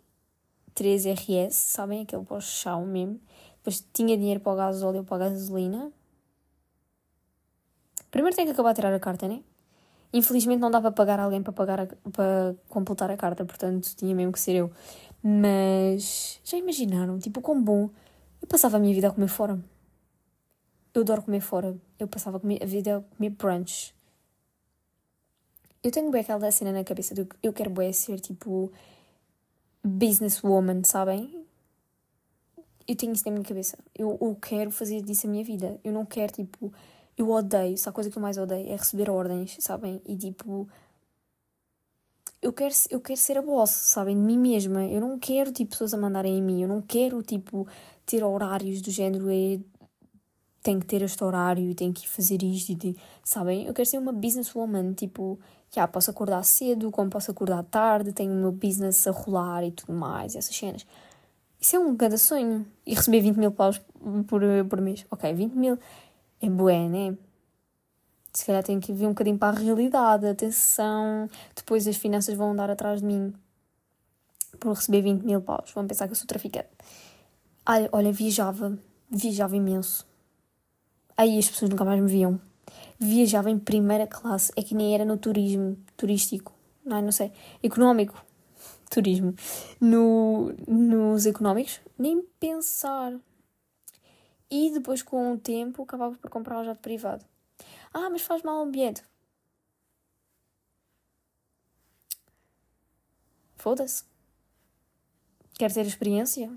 3RS, 0.75 1.51
sabem 1.51 2.01
aquele 2.01 2.24
Porsche 2.24 2.51
chão 2.51 2.86
mesmo, 2.86 3.20
depois 3.58 3.86
tinha 3.94 4.18
dinheiro 4.18 4.39
para 4.39 4.54
o 4.54 4.56
gasóleo, 4.56 5.04
para 5.04 5.25
a 5.25 5.30
gasolina. 5.30 5.92
Primeiro 8.12 8.36
tenho 8.36 8.48
que 8.48 8.54
acabar 8.54 8.74
de 8.74 8.75
tirar 8.75 8.94
a 8.94 9.00
carta, 9.00 9.27
né? 9.27 9.42
Infelizmente 10.13 10.60
não 10.60 10.72
dá 10.72 10.80
para 10.80 10.92
pagar 10.92 11.20
alguém 11.20 11.42
para, 11.42 11.51
pagar 11.51 11.82
a, 11.82 11.88
para 12.12 12.56
completar 12.70 13.12
a 13.12 13.18
carta, 13.18 13.44
portanto 13.44 13.94
tinha 13.96 14.13
mesmo 14.15 14.32
que 14.32 14.39
ser 14.39 14.56
eu. 14.56 14.72
Mas 15.22 16.39
já 16.44 16.58
imaginaram? 16.58 17.18
Tipo, 17.20 17.42
quão 17.42 17.62
bom. 17.62 17.89
Eu 18.42 18.48
passava 18.48 18.77
a 18.77 18.80
minha 18.80 18.94
vida 18.94 19.08
a 19.08 19.12
comer 19.12 19.27
fora. 19.27 19.60
Eu 20.94 21.01
adoro 21.01 21.24
comer 21.24 21.42
fora. 21.42 21.75
Eu 22.00 22.08
passava 22.08 22.38
a 22.38 22.65
vida 22.65 22.98
a 22.98 23.15
comer 23.15 23.32
brunch. 23.32 23.94
Eu 25.86 25.92
tenho 25.92 26.10
bem 26.10 26.22
aquela 26.22 26.51
cena 26.51 26.72
na 26.72 26.84
cabeça 26.84 27.13
de 27.13 27.27
eu 27.44 27.54
quero 27.54 27.70
bem 27.70 27.94
ser 27.94 28.20
tipo 28.20 28.72
businesswoman, 29.84 30.82
sabem? 30.84 31.46
Eu 32.88 32.96
tenho 32.96 33.13
isso 33.13 33.24
na 33.27 33.32
minha 33.32 33.46
cabeça. 33.46 33.77
Eu, 33.94 34.18
eu 34.20 34.36
quero 34.36 34.72
fazer 34.72 35.04
disso 35.04 35.27
a 35.27 35.30
minha 35.30 35.44
vida. 35.44 35.80
Eu 35.84 35.94
não 35.94 36.04
quero 36.04 36.34
tipo 36.34 36.74
eu 37.15 37.30
odeio, 37.30 37.77
só 37.77 37.92
a 37.92 37.94
coisa 37.94 38.10
que 38.10 38.18
eu 38.18 38.22
mais 38.22 38.36
odeio 38.36 38.68
é 38.68 38.75
receber 38.75 39.12
ordens, 39.12 39.58
sabem? 39.60 40.01
E 40.08 40.18
tipo. 40.18 40.68
Eu 42.42 42.51
quero, 42.51 42.74
eu 42.89 43.00
quero 43.00 43.20
ser 43.20 43.38
a 43.38 43.44
boss, 43.44 43.70
sabem? 43.70 44.15
De 44.15 44.24
mim 44.24 44.39
mesma. 44.39 44.84
Eu 44.86 45.00
não 45.00 45.20
quero, 45.20 45.51
tipo, 45.51 45.70
pessoas 45.70 45.94
a 45.94 45.98
mandarem 45.98 46.36
em 46.39 46.42
mim. 46.42 46.63
Eu 46.63 46.68
não 46.68 46.82
quero, 46.82 47.22
tipo, 47.22 47.68
ter 48.08 48.24
horários 48.24 48.82
do 48.82 48.89
género. 48.89 49.30
É, 49.30 49.60
tenho 50.63 50.80
que 50.80 50.88
ter 50.88 51.04
este 51.04 51.24
horário, 51.24 51.75
tenho 51.75 51.94
que 51.94 52.10
fazer 52.10 52.42
isto, 52.42 52.72
e, 52.72 52.98
sabem? 53.24 53.68
Eu 53.68 53.74
quero 53.74 53.88
ser 53.88 54.00
uma 54.00 54.12
businesswoman, 54.12 54.94
tipo, 54.94 55.39
já 55.72 55.88
posso 55.88 56.10
acordar 56.10 56.44
cedo, 56.44 56.92
como 56.92 57.10
posso 57.10 57.32
acordar 57.32 57.64
tarde, 57.64 58.14
tenho 58.14 58.32
o 58.32 58.36
meu 58.36 58.52
business 58.52 59.06
a 59.08 59.12
rolar 59.12 59.64
e 59.64 59.72
tudo 59.72 59.94
mais, 59.94 60.36
essas 60.36 60.56
cenas. 60.56 60.86
Isso 61.60 61.76
é 61.76 61.80
um 61.80 61.96
grande 61.96 62.18
sonho. 62.18 62.66
E 62.86 62.94
receber 62.94 63.22
20 63.22 63.38
mil 63.38 63.52
paus 63.52 63.82
por, 64.28 64.42
por 64.70 64.82
mês. 64.82 65.06
Ok, 65.10 65.34
20 65.34 65.54
mil 65.54 65.80
é 66.42 66.50
bué, 66.50 66.88
né? 66.88 67.18
Se 68.34 68.46
calhar 68.46 68.64
tenho 68.64 68.82
que 68.82 68.94
vir 68.94 69.06
um 69.06 69.10
bocadinho 69.10 69.38
para 69.38 69.58
a 69.58 69.60
realidade, 69.60 70.28
atenção, 70.28 71.30
depois 71.56 71.88
as 71.88 71.96
finanças 71.96 72.36
vão 72.36 72.52
andar 72.52 72.70
atrás 72.70 73.00
de 73.00 73.08
mim 73.08 73.34
por 74.60 74.74
receber 74.74 75.02
20 75.02 75.24
mil 75.24 75.42
paus, 75.42 75.72
vão 75.72 75.88
pensar 75.88 76.06
que 76.08 76.12
eu 76.12 76.16
sou 76.16 76.28
traficante. 76.28 76.70
Olha, 77.68 77.90
olha, 77.92 78.12
viajava, 78.12 78.78
viajava 79.10 79.56
imenso. 79.56 80.06
Aí 81.18 81.40
as 81.40 81.50
pessoas 81.50 81.72
nunca 81.72 81.86
mais 81.86 82.02
me 82.02 82.10
viam. 82.10 82.40
Viajava 83.00 83.50
em 83.50 83.60
primeira 83.60 84.08
classe, 84.08 84.52
é 84.56 84.64
que 84.64 84.74
nem 84.74 84.94
era 84.94 85.04
no 85.04 85.18
turismo, 85.18 85.78
turístico, 85.98 86.54
não, 86.86 87.02
não 87.02 87.12
sei, 87.12 87.32
económico, 87.62 88.24
turismo. 88.90 89.34
No, 89.82 90.54
nos 90.68 91.25
económicos, 91.25 91.82
nem 91.98 92.22
pensar. 92.40 93.14
E 94.50 94.72
depois, 94.72 95.02
com 95.02 95.34
o 95.34 95.38
tempo, 95.38 95.84
acabava 95.84 96.16
por 96.16 96.30
comprar 96.30 96.60
um 96.60 96.66
jato 96.66 96.82
privado. 96.82 97.25
Ah, 97.94 98.10
mas 98.10 98.22
faz 98.22 98.44
mal 98.44 98.58
ao 98.58 98.64
ambiente. 98.64 99.04
Foda-se. 103.58 104.04
Quer 105.58 105.74
ter 105.74 105.86
experiência? 105.86 106.52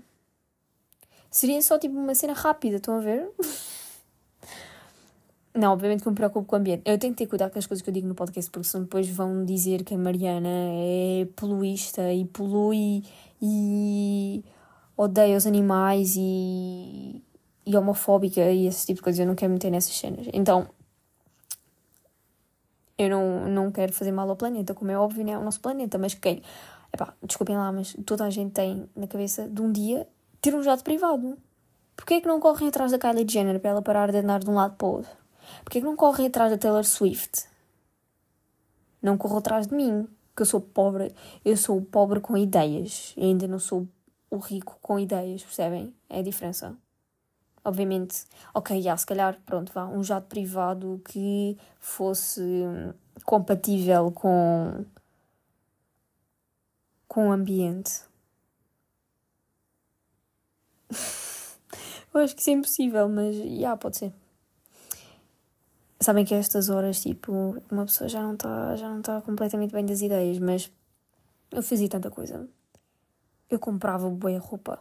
Seria 1.31 1.61
só 1.61 1.79
tipo 1.79 1.95
uma 1.95 2.13
cena 2.15 2.33
rápida, 2.33 2.77
estão 2.77 2.97
a 2.97 2.99
ver? 2.99 3.29
Não, 5.59 5.73
obviamente 5.73 6.01
que 6.01 6.07
eu 6.07 6.11
me 6.11 6.15
preocupo 6.15 6.47
com 6.47 6.55
o 6.55 6.59
ambiente. 6.59 6.83
Eu 6.85 6.97
tenho 6.97 7.13
que 7.13 7.17
ter 7.17 7.27
cuidado 7.27 7.51
com 7.51 7.59
as 7.59 7.67
coisas 7.67 7.81
que 7.81 7.89
eu 7.89 7.93
digo 7.93 8.07
no 8.07 8.15
podcast, 8.15 8.49
porque 8.49 8.65
senão 8.65 8.85
depois 8.85 9.09
vão 9.09 9.43
dizer 9.43 9.83
que 9.83 9.93
a 9.93 9.97
Mariana 9.97 10.47
é 10.47 11.27
poluísta 11.35 12.13
e 12.13 12.23
polui 12.23 13.03
e 13.41 14.41
odeia 14.95 15.35
os 15.35 15.45
animais 15.45 16.15
e 16.17 17.21
e 17.65 17.75
homofóbica 17.75 18.41
e 18.49 18.67
esse 18.67 18.85
tipo 18.87 18.97
de 18.97 19.03
coisas. 19.03 19.19
Eu 19.19 19.27
não 19.27 19.35
quero 19.35 19.51
meter 19.51 19.69
nessas 19.69 19.93
cenas. 19.93 20.27
Então, 20.31 20.69
eu 22.97 23.09
não, 23.09 23.49
não 23.49 23.69
quero 23.69 23.91
fazer 23.91 24.13
mal 24.13 24.29
ao 24.29 24.37
planeta, 24.37 24.73
como 24.73 24.91
é 24.91 24.97
óbvio, 24.97 25.25
não 25.25 25.33
é 25.33 25.37
o 25.37 25.43
nosso 25.43 25.59
planeta, 25.59 25.97
mas 25.97 26.13
quem. 26.13 26.41
Epá, 26.93 27.13
desculpem 27.21 27.57
lá, 27.57 27.69
mas 27.71 27.97
toda 28.05 28.23
a 28.23 28.29
gente 28.29 28.53
tem 28.53 28.89
na 28.95 29.07
cabeça 29.07 29.47
de 29.47 29.61
um 29.61 29.71
dia 29.73 30.07
ter 30.41 30.55
um 30.55 30.63
jato 30.63 30.85
privado. 30.85 31.37
Porquê 31.97 32.13
é 32.15 32.21
que 32.21 32.27
não 32.27 32.39
correm 32.39 32.69
atrás 32.69 32.91
da 32.91 32.97
Kylie 32.97 33.27
Jenner 33.29 33.59
para 33.59 33.71
ela 33.71 33.81
parar 33.81 34.09
de 34.09 34.19
andar 34.19 34.39
de 34.39 34.49
um 34.49 34.55
lado 34.55 34.75
para 34.77 34.87
o 34.87 34.91
outro? 34.91 35.19
Porquê 35.63 35.79
é 35.79 35.81
que 35.81 35.87
não 35.87 35.95
correm 35.95 36.27
atrás 36.27 36.51
da 36.51 36.57
Taylor 36.57 36.83
Swift? 36.83 37.47
Não 39.01 39.17
corro 39.17 39.37
atrás 39.37 39.67
de 39.67 39.75
mim, 39.75 40.07
que 40.35 40.41
eu 40.41 40.45
sou 40.45 40.59
pobre. 40.61 41.13
Eu 41.43 41.55
sou 41.57 41.81
pobre 41.81 42.19
com 42.19 42.37
ideias. 42.37 43.13
E 43.15 43.23
ainda 43.23 43.47
não 43.47 43.59
sou 43.59 43.87
o 44.29 44.37
rico 44.37 44.77
com 44.81 44.99
ideias, 44.99 45.43
percebem? 45.43 45.93
É 46.09 46.19
a 46.19 46.23
diferença. 46.23 46.77
Obviamente, 47.63 48.25
ok, 48.53 48.81
já, 48.81 48.95
se 48.95 49.05
calhar, 49.05 49.39
pronto, 49.45 49.71
vá, 49.73 49.85
um 49.85 50.03
jato 50.03 50.27
privado 50.27 51.01
que 51.05 51.57
fosse 51.79 52.41
compatível 53.25 54.11
com, 54.11 54.85
com 57.07 57.29
o 57.29 57.31
ambiente. 57.31 58.01
Eu 62.13 62.21
acho 62.21 62.33
que 62.35 62.41
isso 62.41 62.49
é 62.49 62.53
impossível, 62.53 63.07
mas, 63.09 63.35
já, 63.35 63.77
pode 63.77 63.97
ser. 63.97 64.13
Sabem 65.99 66.23
que 66.25 66.33
a 66.33 66.37
estas 66.37 66.69
horas, 66.69 67.01
tipo, 67.01 67.57
uma 67.69 67.85
pessoa 67.85 68.07
já 68.07 68.21
não 68.21 68.33
está 68.33 68.75
já 68.75 68.89
não 68.89 69.01
tá 69.01 69.21
completamente 69.21 69.71
bem 69.73 69.85
das 69.85 70.01
ideias, 70.01 70.39
mas 70.39 70.71
eu 71.51 71.61
fazia 71.61 71.89
tanta 71.89 72.09
coisa. 72.09 72.47
Eu 73.49 73.59
comprava 73.59 74.09
boa 74.09 74.39
roupa 74.39 74.79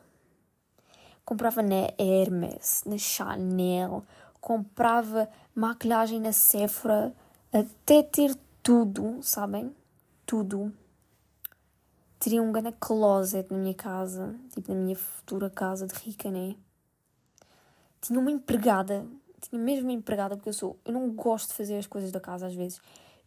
comprava 1.28 1.62
na 1.62 1.92
Hermes, 1.98 2.84
na 2.86 2.96
Chanel, 2.96 4.02
comprava 4.40 5.28
maquilhagem 5.54 6.18
na 6.18 6.32
Sephora, 6.32 7.14
até 7.52 8.02
ter 8.02 8.34
tudo, 8.62 9.18
sabem? 9.22 9.70
Tudo. 10.24 10.72
Teria 12.18 12.42
um 12.42 12.50
grande 12.50 12.72
closet 12.80 13.52
na 13.52 13.58
minha 13.58 13.74
casa, 13.74 14.34
tipo 14.54 14.72
na 14.72 14.80
minha 14.80 14.96
futura 14.96 15.50
casa 15.50 15.86
de 15.86 15.94
rica, 15.96 16.30
né? 16.30 16.56
Tinha 18.00 18.18
uma 18.18 18.30
empregada, 18.30 19.06
tinha 19.40 19.60
mesmo 19.60 19.90
empregada, 19.90 20.36
porque 20.36 20.48
eu 20.48 20.52
sou. 20.54 20.76
Eu 20.84 20.92
não 20.92 21.10
gosto 21.10 21.48
de 21.48 21.54
fazer 21.54 21.76
as 21.76 21.86
coisas 21.86 22.10
da 22.10 22.20
casa 22.20 22.46
às 22.46 22.54
vezes. 22.54 22.80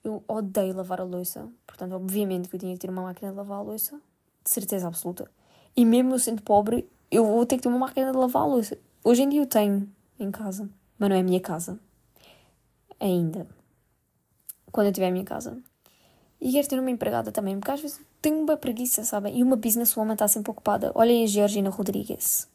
Eu 0.04 0.24
odeio 0.28 0.76
lavar 0.76 1.00
a 1.00 1.04
louça, 1.04 1.48
portanto, 1.66 1.94
obviamente 1.94 2.50
que 2.50 2.56
eu 2.56 2.60
tinha 2.60 2.74
que 2.74 2.80
ter 2.80 2.90
uma 2.90 3.04
máquina 3.04 3.32
de 3.32 3.38
lavar 3.38 3.60
a 3.60 3.62
louça, 3.62 4.02
de 4.44 4.50
certeza 4.50 4.88
absoluta. 4.88 5.30
E 5.76 5.86
mesmo 5.86 6.16
eu 6.16 6.20
sendo 6.20 6.42
pobre, 6.42 6.90
eu 7.10 7.26
vou 7.26 7.46
ter 7.46 7.58
que 7.58 7.64
ter 7.64 7.70
uma 7.70 7.78
máquina 7.78 8.12
de 8.12 8.18
lavar 8.18 8.44
a 8.44 8.46
louça. 8.46 8.78
Hoje 9.04 9.22
em 9.22 9.30
dia 9.30 9.42
eu 9.42 9.46
tenho 9.46 9.88
em 10.20 10.32
casa, 10.32 10.70
mas 10.98 11.10
não 11.10 11.16
é 11.16 11.20
a 11.20 11.24
minha 11.24 11.40
casa. 11.40 11.80
Ainda. 13.00 13.48
Quando 14.72 14.88
eu 14.88 14.94
tiver 14.94 15.08
a 15.08 15.12
minha 15.12 15.26
casa. 15.26 15.58
E 16.40 16.52
quero 16.52 16.68
ter 16.68 16.80
uma 16.80 16.90
empregada 16.90 17.32
também, 17.32 17.60
porque 17.60 17.72
às 17.72 17.82
vezes 17.82 18.02
tenho 18.22 18.42
uma 18.42 18.58
preguiça, 18.58 19.04
sabem? 19.04 19.38
E 19.38 19.44
uma 19.44 19.56
businesswoman 19.56 20.14
está 20.14 20.28
sempre 20.28 20.52
ocupada. 20.52 20.92
Olhem 20.96 21.24
a 21.24 21.28
Georgina 21.28 21.70
Rodrigues. 21.70 22.50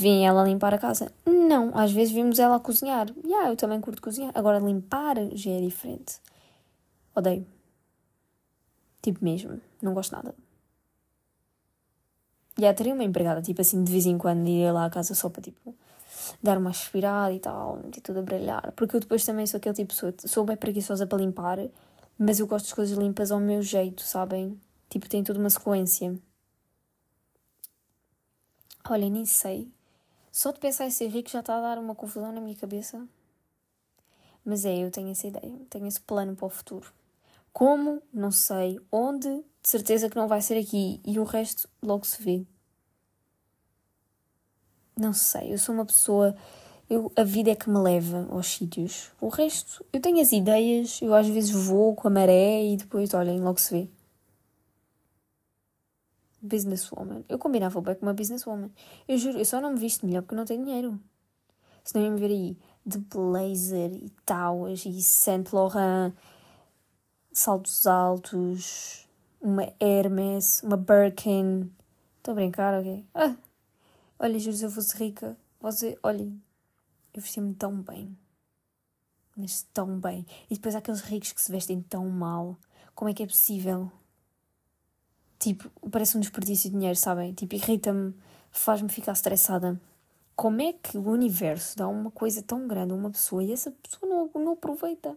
Vem 0.00 0.24
ela 0.28 0.44
limpar 0.44 0.72
a 0.72 0.78
casa? 0.78 1.10
Não, 1.26 1.76
às 1.76 1.90
vezes 1.90 2.14
vimos 2.14 2.38
ela 2.38 2.54
a 2.54 2.60
cozinhar. 2.60 3.10
E 3.24 3.26
yeah, 3.26 3.50
eu 3.50 3.56
também 3.56 3.80
curto 3.80 4.00
cozinhar. 4.00 4.30
Agora 4.32 4.60
limpar 4.60 5.16
já 5.32 5.50
é 5.50 5.60
diferente. 5.60 6.20
Odeio. 7.16 7.44
Tipo 9.02 9.24
mesmo. 9.24 9.60
Não 9.82 9.94
gosto 9.94 10.12
nada. 10.12 10.32
Já 12.56 12.72
teria 12.72 12.94
uma 12.94 13.02
empregada, 13.02 13.42
tipo 13.42 13.60
assim, 13.60 13.82
de 13.82 13.90
vez 13.90 14.06
em 14.06 14.16
quando 14.16 14.46
ia 14.46 14.72
lá 14.72 14.84
à 14.84 14.90
casa 14.90 15.16
só 15.16 15.28
para, 15.28 15.42
tipo, 15.42 15.74
dar 16.40 16.58
uma 16.58 16.70
aspirada 16.70 17.32
e 17.32 17.40
tal, 17.40 17.80
e 17.84 18.00
tudo 18.00 18.20
a 18.20 18.22
brilhar. 18.22 18.70
Porque 18.76 18.94
eu 18.94 19.00
depois 19.00 19.24
também 19.24 19.48
sou 19.48 19.58
aquele 19.58 19.74
tipo 19.74 19.92
pessoa, 19.92 20.14
sou 20.26 20.44
bem 20.44 20.56
preguiçosa 20.56 21.08
para 21.08 21.18
limpar, 21.18 21.58
mas 22.16 22.38
eu 22.38 22.46
gosto 22.46 22.66
das 22.66 22.72
coisas 22.72 22.96
limpas 22.96 23.32
ao 23.32 23.40
meu 23.40 23.62
jeito, 23.62 24.02
sabem? 24.02 24.60
Tipo, 24.88 25.08
tem 25.08 25.24
toda 25.24 25.40
uma 25.40 25.50
sequência. 25.50 26.16
Olha, 28.88 29.08
nem 29.08 29.24
sei. 29.24 29.68
Só 30.38 30.52
de 30.52 30.60
pensar 30.60 30.86
em 30.86 30.90
ser 30.92 31.08
rico 31.08 31.28
já 31.28 31.40
está 31.40 31.58
a 31.58 31.60
dar 31.60 31.78
uma 31.80 31.96
confusão 31.96 32.30
na 32.30 32.40
minha 32.40 32.54
cabeça. 32.54 33.04
Mas 34.44 34.64
é, 34.64 34.84
eu 34.84 34.88
tenho 34.88 35.10
essa 35.10 35.26
ideia, 35.26 35.52
tenho 35.68 35.88
esse 35.88 36.00
plano 36.00 36.36
para 36.36 36.46
o 36.46 36.48
futuro. 36.48 36.92
Como? 37.52 38.00
Não 38.14 38.30
sei. 38.30 38.78
Onde? 38.92 39.28
De 39.28 39.68
certeza 39.68 40.08
que 40.08 40.14
não 40.14 40.28
vai 40.28 40.40
ser 40.40 40.56
aqui. 40.56 41.00
E 41.04 41.18
o 41.18 41.24
resto 41.24 41.68
logo 41.82 42.06
se 42.06 42.22
vê. 42.22 42.46
Não 44.96 45.12
sei. 45.12 45.52
Eu 45.52 45.58
sou 45.58 45.74
uma 45.74 45.84
pessoa. 45.84 46.36
Eu, 46.88 47.10
a 47.16 47.24
vida 47.24 47.50
é 47.50 47.56
que 47.56 47.68
me 47.68 47.80
leva 47.80 48.28
aos 48.30 48.46
sítios. 48.46 49.10
O 49.20 49.26
resto, 49.26 49.84
eu 49.92 50.00
tenho 50.00 50.20
as 50.20 50.30
ideias, 50.30 51.02
eu 51.02 51.16
às 51.16 51.26
vezes 51.26 51.50
vou 51.50 51.96
com 51.96 52.06
a 52.06 52.10
maré 52.12 52.64
e 52.64 52.76
depois, 52.76 53.12
olhem, 53.12 53.40
logo 53.40 53.58
se 53.58 53.74
vê. 53.74 53.88
Businesswoman. 56.40 57.24
Eu 57.28 57.38
combinava 57.38 57.80
bem 57.80 57.94
com 57.94 58.06
uma 58.06 58.14
businesswoman. 58.14 58.70
Eu 59.06 59.18
juro, 59.18 59.38
eu 59.38 59.44
só 59.44 59.60
não 59.60 59.72
me 59.72 59.78
visto 59.78 60.06
melhor 60.06 60.22
porque 60.22 60.34
não 60.34 60.44
tenho 60.44 60.64
dinheiro. 60.64 61.00
Se 61.84 61.94
não 61.94 62.02
ia 62.02 62.10
me 62.10 62.20
ver 62.20 62.30
aí 62.30 62.58
de 62.84 62.98
blazer 62.98 63.92
e 63.92 64.10
tauas 64.24 64.84
e 64.84 65.02
Saint 65.02 65.52
Laurent 65.52 66.14
saltos 67.38 67.86
altos, 67.86 69.08
uma 69.40 69.72
Hermes, 69.78 70.60
uma 70.62 70.76
Birkin. 70.76 71.70
Estou 72.16 72.32
a 72.32 72.34
brincar, 72.34 72.74
ok? 72.80 73.06
Ah, 73.14 73.36
olha, 74.18 74.38
juro, 74.38 74.56
se 74.56 74.64
eu 74.64 74.70
fosse 74.70 74.96
rica, 74.96 75.36
Você, 75.60 75.98
olhem, 76.02 76.40
eu 77.14 77.20
vesti-me 77.22 77.54
tão 77.54 77.80
bem. 77.80 78.16
Mas 79.36 79.62
tão 79.72 79.98
bem. 80.00 80.26
E 80.50 80.54
depois 80.54 80.74
há 80.74 80.78
aqueles 80.78 81.00
ricos 81.00 81.32
que 81.32 81.40
se 81.40 81.50
vestem 81.50 81.80
tão 81.80 82.08
mal. 82.08 82.56
Como 82.94 83.08
é 83.08 83.14
que 83.14 83.22
é 83.22 83.26
possível? 83.26 83.90
Tipo, 85.38 85.70
parece 85.90 86.16
um 86.16 86.20
desperdício 86.20 86.68
de 86.68 86.76
dinheiro, 86.76 86.96
sabem? 86.96 87.32
Tipo, 87.32 87.54
irrita-me, 87.54 88.14
faz-me 88.50 88.88
ficar 88.88 89.12
estressada. 89.12 89.80
Como 90.34 90.60
é 90.60 90.72
que 90.72 90.98
o 90.98 91.08
universo 91.08 91.76
dá 91.76 91.88
uma 91.88 92.10
coisa 92.10 92.42
tão 92.42 92.66
grande 92.66 92.92
a 92.92 92.96
uma 92.96 93.10
pessoa 93.10 93.42
e 93.42 93.52
essa 93.52 93.70
pessoa 93.70 94.08
não, 94.08 94.42
não 94.42 94.52
aproveita? 94.52 95.16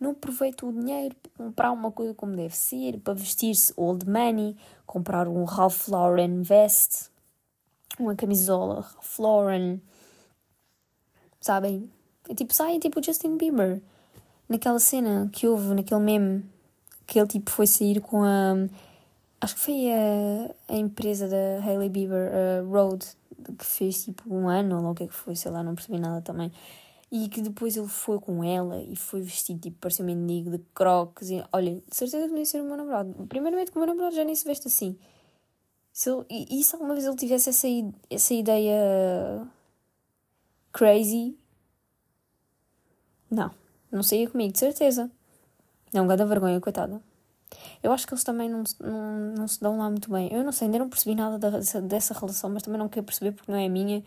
Não 0.00 0.10
aproveita 0.10 0.66
o 0.66 0.72
dinheiro 0.72 1.14
para 1.14 1.44
comprar 1.44 1.72
uma 1.72 1.90
coisa 1.92 2.14
como 2.14 2.34
deve 2.34 2.56
ser, 2.56 2.98
para 3.00 3.14
vestir-se 3.14 3.72
old 3.76 4.08
money, 4.08 4.56
comprar 4.86 5.28
um 5.28 5.44
Ralph 5.44 5.88
Lauren 5.88 6.42
vest, 6.42 7.10
uma 7.98 8.14
camisola 8.14 8.80
Ralph 8.80 9.18
Lauren, 9.18 9.80
sabem? 11.40 11.90
É 12.28 12.34
tipo, 12.34 12.52
sai 12.52 12.78
tipo 12.78 13.02
Justin 13.02 13.36
Bieber. 13.36 13.80
Naquela 14.48 14.78
cena 14.78 15.28
que 15.32 15.46
houve, 15.46 15.74
naquele 15.74 16.00
meme, 16.00 16.44
que 17.06 17.18
ele 17.18 17.28
tipo 17.28 17.50
foi 17.50 17.66
sair 17.66 18.00
com 18.00 18.24
a 18.24 18.54
Acho 19.44 19.56
que 19.56 19.60
foi 19.60 19.92
a, 19.92 20.72
a 20.72 20.76
empresa 20.78 21.28
da 21.28 21.62
Hailey 21.62 21.90
Bieber, 21.90 22.32
a 22.32 22.62
Road, 22.62 23.04
que 23.58 23.64
fez 23.66 24.02
tipo 24.02 24.34
um 24.34 24.48
ano 24.48 24.82
ou 24.82 24.92
o 24.92 24.94
que 24.94 25.02
é 25.04 25.06
que 25.06 25.12
foi, 25.12 25.36
sei 25.36 25.50
lá, 25.50 25.62
não 25.62 25.74
percebi 25.74 25.98
nada 25.98 26.22
também. 26.22 26.50
E 27.12 27.28
que 27.28 27.42
depois 27.42 27.76
ele 27.76 27.86
foi 27.86 28.18
com 28.18 28.42
ela 28.42 28.80
e 28.82 28.96
foi 28.96 29.20
vestido, 29.20 29.60
tipo, 29.60 29.76
parecia 29.78 30.02
um 30.02 30.06
mendigo 30.06 30.50
de 30.50 30.64
crocs. 30.72 31.28
E, 31.28 31.44
olha, 31.52 31.74
de 31.74 31.94
certeza 31.94 32.24
que 32.24 32.30
podia 32.30 32.46
ser 32.46 32.62
o 32.62 32.64
meu 32.64 32.74
namorado. 32.74 33.26
Primeiramente, 33.26 33.70
que 33.70 33.76
o 33.76 33.80
meu 33.80 33.86
namorado 33.86 34.16
já 34.16 34.24
nem 34.24 34.34
se 34.34 34.46
veste 34.46 34.66
assim. 34.66 34.96
Se 35.92 36.08
ele, 36.08 36.24
e, 36.30 36.60
e 36.60 36.64
se 36.64 36.74
alguma 36.74 36.94
vez 36.94 37.04
ele 37.04 37.16
tivesse 37.16 37.50
essa, 37.50 37.68
essa 38.08 38.32
ideia 38.32 39.46
crazy, 40.72 41.36
não, 43.30 43.50
não 43.92 44.02
saía 44.02 44.26
comigo, 44.30 44.54
de 44.54 44.58
certeza. 44.58 45.10
É 45.92 46.00
um 46.00 46.06
grande 46.06 46.24
vergonha, 46.24 46.58
coitada. 46.62 47.02
Eu 47.82 47.92
acho 47.92 48.06
que 48.06 48.14
eles 48.14 48.24
também 48.24 48.48
não, 48.48 48.64
não, 48.80 49.34
não 49.36 49.48
se 49.48 49.60
dão 49.60 49.78
lá 49.78 49.90
muito 49.90 50.10
bem. 50.10 50.32
Eu 50.32 50.44
não 50.44 50.52
sei, 50.52 50.66
ainda 50.66 50.78
não 50.78 50.88
percebi 50.88 51.14
nada 51.14 51.38
dessa, 51.50 51.80
dessa 51.80 52.14
relação, 52.14 52.50
mas 52.50 52.62
também 52.62 52.78
não 52.78 52.88
quero 52.88 53.04
perceber 53.06 53.32
porque 53.32 53.50
não 53.50 53.58
é 53.58 53.68
minha. 53.68 53.98
Não 53.98 54.04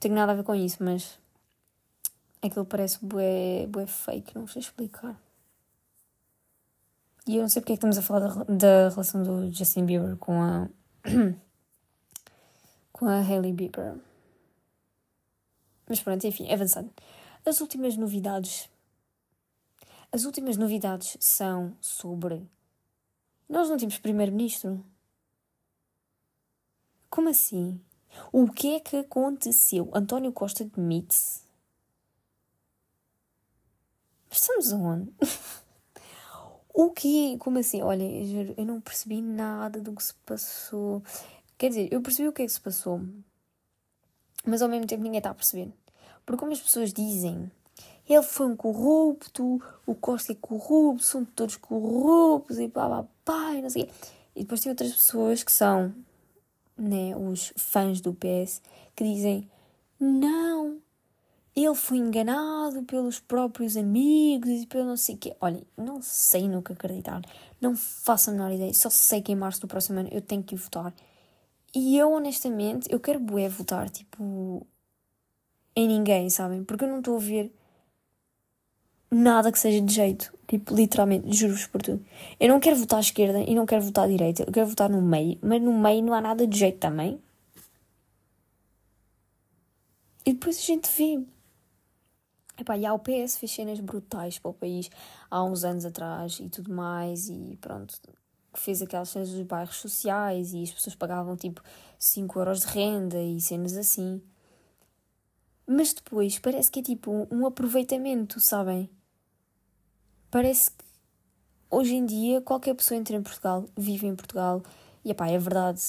tenho 0.00 0.14
nada 0.14 0.32
a 0.32 0.34
ver 0.34 0.44
com 0.44 0.54
isso, 0.54 0.82
mas 0.82 1.18
aquilo 2.42 2.64
parece 2.64 3.04
bué, 3.04 3.66
bué 3.66 3.86
fake, 3.86 4.34
não 4.34 4.46
sei 4.46 4.60
explicar. 4.60 5.20
E 7.26 7.36
eu 7.36 7.42
não 7.42 7.48
sei 7.48 7.60
porque 7.60 7.72
é 7.72 7.76
que 7.76 7.78
estamos 7.78 7.98
a 7.98 8.02
falar 8.02 8.20
da, 8.20 8.44
da 8.44 8.88
relação 8.88 9.22
do 9.22 9.52
Justin 9.52 9.84
Bieber 9.84 10.16
com 10.16 10.40
a. 10.40 10.68
com 12.92 13.06
a 13.06 13.20
Hailey 13.20 13.52
Bieber. 13.52 13.96
Mas 15.88 16.00
pronto, 16.00 16.26
enfim, 16.26 16.52
avançando. 16.52 16.90
As 17.44 17.60
últimas 17.60 17.96
novidades. 17.96 18.68
As 20.12 20.24
últimas 20.24 20.56
novidades 20.56 21.16
são 21.20 21.76
sobre 21.80 22.48
nós 23.48 23.68
não 23.68 23.76
temos 23.76 23.98
primeiro-ministro? 23.98 24.84
Como 27.08 27.28
assim? 27.28 27.80
O 28.32 28.50
que 28.50 28.74
é 28.74 28.80
que 28.80 28.96
aconteceu? 28.96 29.90
António 29.94 30.32
Costa 30.32 30.64
demite-se? 30.64 31.42
Mas 34.28 34.40
estamos 34.40 34.72
onde? 34.72 35.12
o 36.74 36.90
que? 36.90 37.38
Como 37.38 37.58
assim? 37.58 37.82
Olha, 37.82 38.02
eu, 38.02 38.64
não 38.64 38.80
percebi 38.80 39.22
nada 39.22 39.80
do 39.80 39.94
que 39.94 40.02
se 40.02 40.14
passou. 40.26 41.02
Quer 41.56 41.68
dizer, 41.68 41.92
eu 41.92 42.02
percebi 42.02 42.28
o 42.28 42.32
que 42.32 42.42
é 42.42 42.46
que 42.46 42.52
se 42.52 42.60
passou, 42.60 43.00
mas 44.44 44.60
ao 44.60 44.68
mesmo 44.68 44.86
tempo 44.86 45.02
ninguém 45.02 45.18
está 45.18 45.30
a 45.30 45.34
perceber. 45.34 45.72
Porque 46.24 46.40
como 46.40 46.52
as 46.52 46.60
pessoas 46.60 46.92
dizem 46.92 47.50
ele 48.08 48.22
foi 48.22 48.46
um 48.46 48.56
corrupto, 48.56 49.60
o 49.84 49.94
Costa 49.94 50.32
é 50.32 50.36
corrupto, 50.36 51.02
são 51.04 51.24
todos 51.24 51.56
corruptos 51.56 52.58
e 52.58 52.68
blá 52.68 52.88
blá 52.88 53.06
blá, 53.24 53.54
e 53.54 53.62
não 53.62 53.70
sei 53.70 53.82
o 53.82 53.86
quê. 53.86 53.92
E 54.36 54.40
depois 54.40 54.60
tem 54.60 54.70
outras 54.70 54.92
pessoas 54.92 55.42
que 55.42 55.50
são 55.50 55.94
né, 56.76 57.16
os 57.16 57.52
fãs 57.56 58.00
do 58.00 58.12
PS 58.12 58.60
que 58.94 59.04
dizem: 59.04 59.50
não, 59.98 60.78
ele 61.54 61.74
foi 61.74 61.96
enganado 61.98 62.82
pelos 62.82 63.18
próprios 63.18 63.76
amigos 63.76 64.50
e 64.62 64.66
pelo 64.66 64.84
não 64.84 64.96
sei 64.96 65.14
o 65.14 65.18
quê. 65.18 65.36
Olha, 65.40 65.62
não 65.76 66.02
sei 66.02 66.48
que 66.62 66.72
acreditar, 66.72 67.22
não 67.60 67.74
faço 67.74 68.30
a 68.30 68.32
menor 68.34 68.52
ideia, 68.52 68.72
só 68.74 68.90
sei 68.90 69.22
que 69.22 69.32
em 69.32 69.36
março 69.36 69.60
do 69.62 69.66
próximo 69.66 69.98
ano 69.98 70.10
eu 70.12 70.20
tenho 70.20 70.42
que 70.42 70.54
ir 70.54 70.58
votar. 70.58 70.94
E 71.74 71.98
eu, 71.98 72.12
honestamente, 72.12 72.90
eu 72.90 73.00
quero 73.00 73.20
bué 73.20 73.48
votar, 73.48 73.90
tipo, 73.90 74.66
em 75.74 75.88
ninguém, 75.88 76.30
sabem? 76.30 76.64
Porque 76.64 76.84
eu 76.84 76.88
não 76.88 76.98
estou 76.98 77.16
a 77.16 77.20
ver 77.20 77.52
nada 79.10 79.52
que 79.52 79.58
seja 79.58 79.80
de 79.80 79.92
jeito. 79.92 80.32
Tipo, 80.46 80.74
literalmente, 80.74 81.32
juro-vos 81.34 81.66
por 81.66 81.82
tudo. 81.82 82.04
Eu 82.38 82.48
não 82.48 82.60
quero 82.60 82.76
votar 82.76 82.98
à 82.98 83.00
esquerda 83.00 83.40
e 83.40 83.54
não 83.54 83.66
quero 83.66 83.82
votar 83.82 84.04
à 84.04 84.08
direita. 84.08 84.44
Eu 84.44 84.52
quero 84.52 84.66
votar 84.66 84.88
no 84.88 85.02
meio, 85.02 85.38
mas 85.42 85.60
no 85.60 85.72
meio 85.72 86.02
não 86.02 86.14
há 86.14 86.20
nada 86.20 86.46
de 86.46 86.58
jeito 86.58 86.78
também. 86.78 87.20
E 90.24 90.32
depois 90.32 90.58
a 90.58 90.62
gente 90.62 90.88
vê. 90.96 91.24
Epá, 92.58 92.76
e 92.76 92.88
o 92.88 92.98
PS 92.98 93.38
fez 93.38 93.52
cenas 93.52 93.80
brutais 93.80 94.38
para 94.38 94.50
o 94.50 94.54
país 94.54 94.90
há 95.30 95.44
uns 95.44 95.62
anos 95.62 95.84
atrás 95.84 96.40
e 96.40 96.48
tudo 96.48 96.72
mais, 96.72 97.28
e 97.28 97.58
pronto, 97.60 97.94
fez 98.54 98.80
aquelas 98.80 99.10
cenas 99.10 99.30
dos 99.30 99.42
bairros 99.42 99.76
sociais 99.76 100.54
e 100.54 100.62
as 100.62 100.70
pessoas 100.70 100.94
pagavam 100.96 101.36
tipo 101.36 101.62
5 101.98 102.38
euros 102.38 102.60
de 102.60 102.66
renda 102.68 103.22
e 103.22 103.40
cenas 103.40 103.76
assim. 103.76 104.22
Mas 105.66 105.92
depois 105.92 106.38
parece 106.38 106.70
que 106.70 106.80
é 106.80 106.82
tipo 106.82 107.28
um 107.30 107.46
aproveitamento, 107.46 108.40
sabem? 108.40 108.88
Parece 110.30 110.70
que 110.70 110.84
hoje 111.70 111.94
em 111.94 112.04
dia 112.04 112.40
qualquer 112.40 112.74
pessoa 112.74 112.98
entra 112.98 113.16
em 113.16 113.22
Portugal, 113.22 113.64
vive 113.76 114.06
em 114.06 114.14
Portugal, 114.14 114.62
e 115.04 115.10
epá, 115.10 115.28
é 115.28 115.38
verdade. 115.38 115.80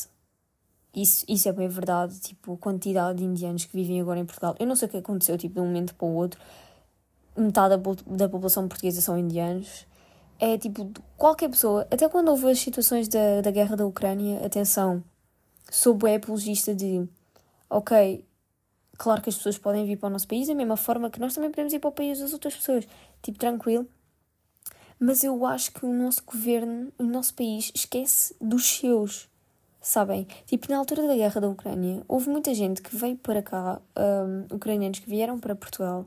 Isso, 0.95 1.26
isso 1.28 1.47
é 1.47 1.52
bem 1.52 1.67
verdade, 1.67 2.19
tipo, 2.19 2.54
a 2.54 2.58
quantidade 2.58 3.19
de 3.19 3.26
indianos 3.26 3.65
que 3.65 3.76
vivem 3.76 4.02
agora 4.02 4.19
em 4.19 4.26
Portugal. 4.26 4.56
Eu 4.60 4.65
não 4.65 4.76
sei 4.76 4.88
o 4.88 4.91
que 4.91 4.97
aconteceu, 4.97 5.38
tipo, 5.38 5.56
de 5.56 5.62
um 5.62 5.65
momento 5.65 5.93
para 5.95 6.08
o 6.08 6.13
outro. 6.15 6.39
Metade 7.36 7.78
da, 7.78 8.15
da 8.15 8.30
população 8.30 8.67
portuguesa 8.67 9.02
são 9.02 9.17
indianos. 9.17 9.86
É 10.39 10.58
tipo, 10.58 10.91
qualquer 11.17 11.50
pessoa, 11.50 11.88
até 11.91 12.08
quando 12.10 12.30
houve 12.30 12.50
as 12.50 12.60
situações 12.60 13.08
da, 13.08 13.41
da 13.41 13.52
guerra 13.52 13.76
da 13.76 13.86
Ucrânia, 13.86 14.45
atenção, 14.45 15.04
sou 15.71 15.93
bem 15.95 16.15
apologista 16.15 16.76
de, 16.76 17.08
ok, 17.69 18.26
claro 18.97 19.21
que 19.21 19.30
as 19.30 19.36
pessoas 19.36 19.58
podem 19.58 19.86
vir 19.86 19.97
para 19.97 20.08
o 20.08 20.10
nosso 20.12 20.28
país 20.28 20.47
da 20.47 20.56
mesma 20.56 20.78
forma 20.78 21.10
que 21.10 21.19
nós 21.19 21.34
também 21.34 21.50
podemos 21.50 21.73
ir 21.73 21.80
para 21.80 21.89
o 21.89 21.93
país 21.93 22.19
das 22.19 22.34
outras 22.34 22.56
pessoas. 22.56 22.88
Tipo, 23.21 23.39
tranquilo. 23.39 23.88
Mas 24.99 25.23
eu 25.23 25.45
acho 25.45 25.71
que 25.71 25.86
o 25.86 25.93
nosso 25.93 26.23
governo, 26.25 26.91
o 26.97 27.03
nosso 27.03 27.33
país, 27.33 27.71
esquece 27.73 28.36
dos 28.41 28.65
seus. 28.65 29.29
Sabem? 29.79 30.27
Tipo, 30.45 30.69
na 30.69 30.77
altura 30.77 31.07
da 31.07 31.15
guerra 31.15 31.39
da 31.39 31.47
Ucrânia, 31.47 32.03
houve 32.07 32.29
muita 32.29 32.53
gente 32.53 32.81
que 32.81 32.95
veio 32.95 33.15
para 33.15 33.41
cá, 33.41 33.79
um, 33.95 34.55
ucranianos 34.55 34.99
que 34.99 35.10
vieram 35.10 35.39
para 35.39 35.55
Portugal, 35.55 36.05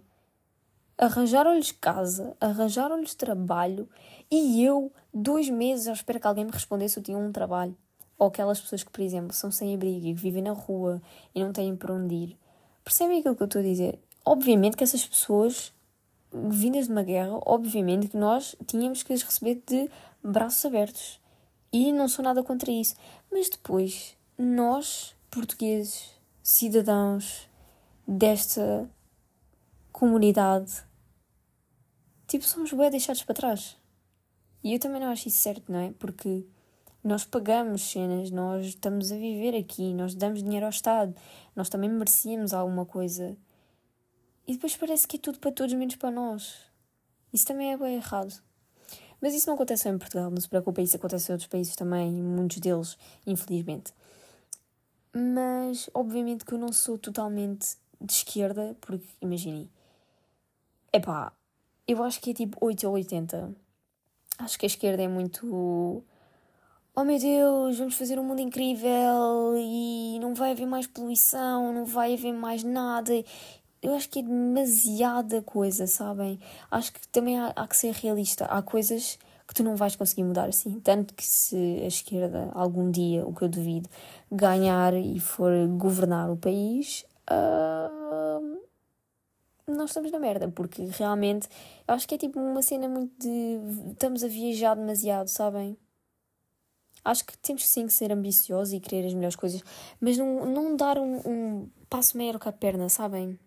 arranjaram-lhes 0.98 1.72
casa, 1.72 2.36
arranjaram-lhes 2.38 3.14
trabalho 3.14 3.88
e 4.30 4.62
eu, 4.62 4.92
dois 5.14 5.48
meses, 5.48 5.88
à 5.88 5.92
espera 5.92 6.20
que 6.20 6.26
alguém 6.26 6.44
me 6.44 6.50
respondesse 6.50 6.94
se 6.94 7.00
eu 7.00 7.04
tinha 7.04 7.16
um 7.16 7.32
trabalho. 7.32 7.74
Ou 8.18 8.28
aquelas 8.28 8.60
pessoas 8.60 8.82
que, 8.82 8.90
por 8.90 9.00
exemplo, 9.00 9.32
são 9.32 9.50
sem 9.50 9.74
abrigo 9.74 10.06
e 10.06 10.12
vivem 10.12 10.42
na 10.42 10.52
rua 10.52 11.00
e 11.34 11.42
não 11.42 11.52
têm 11.52 11.74
para 11.74 11.94
onde 11.94 12.14
ir. 12.14 12.38
Percebem 12.84 13.20
aquilo 13.20 13.34
que 13.34 13.42
eu 13.42 13.46
estou 13.46 13.60
a 13.60 13.64
dizer? 13.64 13.98
Obviamente 14.22 14.76
que 14.76 14.84
essas 14.84 15.06
pessoas 15.06 15.72
vindas 16.32 16.86
de 16.86 16.92
uma 16.92 17.02
guerra, 17.02 17.38
obviamente 17.44 18.08
que 18.08 18.16
nós 18.16 18.54
tínhamos 18.66 19.02
que 19.02 19.12
as 19.12 19.22
receber 19.22 19.62
de 19.66 19.90
braços 20.22 20.64
abertos. 20.64 21.20
E 21.72 21.92
não 21.92 22.08
sou 22.08 22.24
nada 22.24 22.42
contra 22.42 22.70
isso. 22.70 22.94
Mas 23.30 23.48
depois, 23.48 24.16
nós, 24.36 25.14
portugueses, 25.30 26.10
cidadãos 26.42 27.48
desta 28.06 28.88
comunidade, 29.92 30.82
tipo, 32.26 32.44
somos 32.44 32.72
bem 32.72 32.90
deixados 32.90 33.22
para 33.22 33.34
trás. 33.34 33.76
E 34.62 34.74
eu 34.74 34.80
também 34.80 35.00
não 35.00 35.08
acho 35.08 35.28
isso 35.28 35.38
certo, 35.38 35.70
não 35.70 35.78
é? 35.78 35.92
Porque 35.98 36.44
nós 37.02 37.24
pagamos 37.24 37.82
cenas, 37.90 38.30
nós 38.30 38.66
estamos 38.66 39.10
a 39.10 39.16
viver 39.16 39.56
aqui, 39.56 39.94
nós 39.94 40.14
damos 40.14 40.42
dinheiro 40.42 40.66
ao 40.66 40.70
Estado, 40.70 41.14
nós 41.56 41.68
também 41.68 41.88
merecíamos 41.88 42.52
alguma 42.52 42.84
coisa. 42.84 43.36
E 44.50 44.54
depois 44.54 44.76
parece 44.76 45.06
que 45.06 45.16
é 45.16 45.20
tudo 45.20 45.38
para 45.38 45.52
todos 45.52 45.72
menos 45.74 45.94
para 45.94 46.10
nós. 46.10 46.56
Isso 47.32 47.46
também 47.46 47.70
é 47.72 47.76
bem 47.76 47.94
errado. 47.94 48.42
Mas 49.20 49.32
isso 49.32 49.46
não 49.46 49.54
acontece 49.54 49.84
só 49.84 49.90
em 49.90 49.96
Portugal, 49.96 50.28
não 50.28 50.40
se 50.40 50.48
preocupe, 50.48 50.82
isso 50.82 50.96
acontece 50.96 51.30
em 51.30 51.34
outros 51.34 51.46
países 51.46 51.76
também, 51.76 52.10
muitos 52.10 52.58
deles, 52.58 52.98
infelizmente. 53.24 53.94
Mas, 55.14 55.88
obviamente, 55.94 56.44
que 56.44 56.52
eu 56.52 56.58
não 56.58 56.72
sou 56.72 56.98
totalmente 56.98 57.76
de 58.00 58.12
esquerda, 58.12 58.76
porque, 58.80 59.06
imaginem, 59.20 59.70
epá, 60.92 61.32
eu 61.86 62.02
acho 62.02 62.20
que 62.20 62.32
é 62.32 62.34
tipo 62.34 62.58
8 62.60 62.88
ou 62.88 62.94
80. 62.94 63.54
Acho 64.36 64.58
que 64.58 64.66
a 64.66 64.68
esquerda 64.68 65.04
é 65.04 65.08
muito. 65.08 66.02
oh 66.96 67.04
meu 67.04 67.20
Deus, 67.20 67.78
vamos 67.78 67.94
fazer 67.94 68.18
um 68.18 68.24
mundo 68.24 68.40
incrível 68.40 69.54
e 69.56 70.18
não 70.18 70.34
vai 70.34 70.50
haver 70.50 70.66
mais 70.66 70.88
poluição, 70.88 71.72
não 71.72 71.84
vai 71.84 72.14
haver 72.14 72.32
mais 72.32 72.64
nada. 72.64 73.12
Eu 73.82 73.94
acho 73.94 74.08
que 74.08 74.18
é 74.18 74.22
demasiada 74.22 75.40
coisa, 75.42 75.86
sabem? 75.86 76.38
Acho 76.70 76.92
que 76.92 77.08
também 77.08 77.38
há, 77.38 77.52
há 77.56 77.66
que 77.66 77.76
ser 77.76 77.92
realista. 77.94 78.44
Há 78.44 78.60
coisas 78.60 79.18
que 79.50 79.54
tu 79.54 79.64
não 79.64 79.74
vais 79.74 79.96
conseguir 79.96 80.22
mudar 80.22 80.48
assim. 80.48 80.78
Tanto 80.80 81.12
que 81.14 81.24
se 81.24 81.56
a 81.82 81.86
esquerda 81.86 82.50
algum 82.54 82.90
dia, 82.90 83.26
o 83.26 83.34
que 83.34 83.42
eu 83.42 83.48
duvido, 83.48 83.88
ganhar 84.30 84.94
e 84.94 85.18
for 85.18 85.50
governar 85.76 86.30
o 86.30 86.36
país, 86.36 87.04
uh, 87.28 88.60
nós 89.66 89.90
estamos 89.90 90.12
na 90.12 90.20
merda, 90.20 90.48
porque 90.48 90.84
realmente 90.84 91.48
eu 91.88 91.94
acho 91.94 92.06
que 92.06 92.14
é 92.14 92.18
tipo 92.18 92.38
uma 92.38 92.62
cena 92.62 92.88
muito 92.88 93.12
de 93.18 93.90
estamos 93.90 94.22
a 94.22 94.28
viajar 94.28 94.74
demasiado, 94.76 95.26
sabem? 95.26 95.76
Acho 97.04 97.24
que 97.24 97.36
temos 97.38 97.66
sim 97.66 97.86
que 97.86 97.92
ser 97.92 98.12
ambiciosos 98.12 98.72
e 98.72 98.78
querer 98.78 99.06
as 99.06 99.14
melhores 99.14 99.36
coisas, 99.36 99.64
mas 100.00 100.16
não, 100.18 100.46
não 100.46 100.76
dar 100.76 100.98
um, 100.98 101.16
um 101.26 101.70
passo 101.88 102.16
maior 102.16 102.38
que 102.38 102.48
a 102.48 102.52
perna, 102.52 102.88
sabem? 102.88 103.38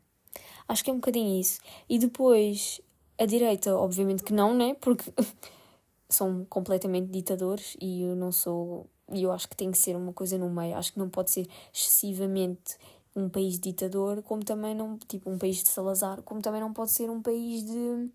Acho 0.67 0.84
que 0.84 0.89
é 0.89 0.93
um 0.93 0.97
bocadinho 0.97 1.39
isso. 1.39 1.60
E 1.89 1.99
depois, 1.99 2.82
a 3.17 3.26
direita, 3.26 3.76
obviamente 3.76 4.23
que 4.23 4.34
não, 4.34 4.54
né? 4.54 4.73
Porque 4.76 5.12
são 6.10 6.45
completamente 6.45 7.10
ditadores 7.10 7.76
e 7.82 8.04
eu 8.04 8.15
não 8.15 8.32
sou. 8.32 8.88
E 9.12 9.23
eu 9.23 9.32
acho 9.32 9.47
que 9.49 9.56
tem 9.56 9.71
que 9.71 9.78
ser 9.78 9.95
uma 9.95 10.13
coisa 10.13 10.38
no 10.38 10.49
meio. 10.49 10.76
Acho 10.76 10.93
que 10.93 10.99
não 10.99 11.10
pode 11.10 11.32
ser 11.32 11.47
excessivamente 11.73 12.78
um 13.15 13.30
país 13.30 13.60
ditador, 13.60 14.21
como 14.23 14.43
também 14.43 14.76
não. 14.76 14.97
Tipo, 14.97 15.30
um 15.30 15.38
país 15.38 15.63
de 15.63 15.69
Salazar, 15.69 16.21
como 16.23 16.41
também 16.41 16.62
não 16.62 16.73
pode 16.73 16.91
ser 16.91 17.10
um 17.10 17.21
país 17.21 17.63
de. 17.63 18.10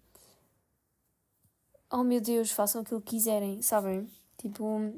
Oh 1.91 2.03
meu 2.03 2.21
Deus, 2.21 2.51
façam 2.51 2.83
aquilo 2.83 3.01
que 3.01 3.17
quiserem, 3.17 3.63
sabem? 3.63 4.09
Tipo 4.37 4.93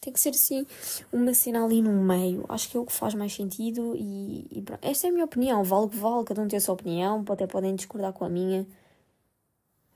tem 0.00 0.12
que 0.12 0.20
ser 0.20 0.30
assim 0.30 0.66
uma 1.12 1.34
cena 1.34 1.64
ali 1.64 1.82
no 1.82 1.92
meio. 1.92 2.44
Acho 2.48 2.70
que 2.70 2.76
é 2.76 2.80
o 2.80 2.86
que 2.86 2.92
faz 2.92 3.14
mais 3.14 3.34
sentido 3.34 3.94
e, 3.96 4.46
e 4.50 4.64
esta 4.82 5.06
é 5.06 5.10
a 5.10 5.12
minha 5.12 5.24
opinião. 5.24 5.62
Vale 5.62 5.86
o 5.86 5.88
que 5.90 5.96
vale, 5.96 6.24
cada 6.24 6.40
um 6.40 6.48
tem 6.48 6.56
a 6.56 6.60
sua 6.60 6.74
opinião, 6.74 7.24
até 7.28 7.46
podem 7.46 7.74
discordar 7.74 8.12
com 8.12 8.24
a 8.24 8.28
minha. 8.28 8.66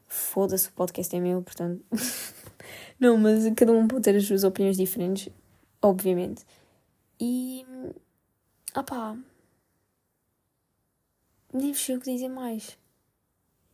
Foda-se, 0.07 0.69
o 0.69 0.73
podcast 0.73 1.15
é 1.17 1.21
meu, 1.21 1.43
portanto. 1.43 1.83
Não, 3.01 3.17
mas 3.17 3.45
cada 3.57 3.73
um 3.73 3.89
pode 3.89 4.03
ter 4.03 4.17
as 4.17 4.27
suas 4.27 4.45
opiniões 4.45 4.77
diferentes, 4.77 5.33
obviamente. 5.83 6.45
E. 7.21 7.65
Ah 8.75 8.83
pá. 8.83 9.17
Nem 11.53 11.73
sei 11.73 11.97
o 11.97 12.01
que 12.01 12.13
dizer 12.13 12.29
mais. 12.29 12.77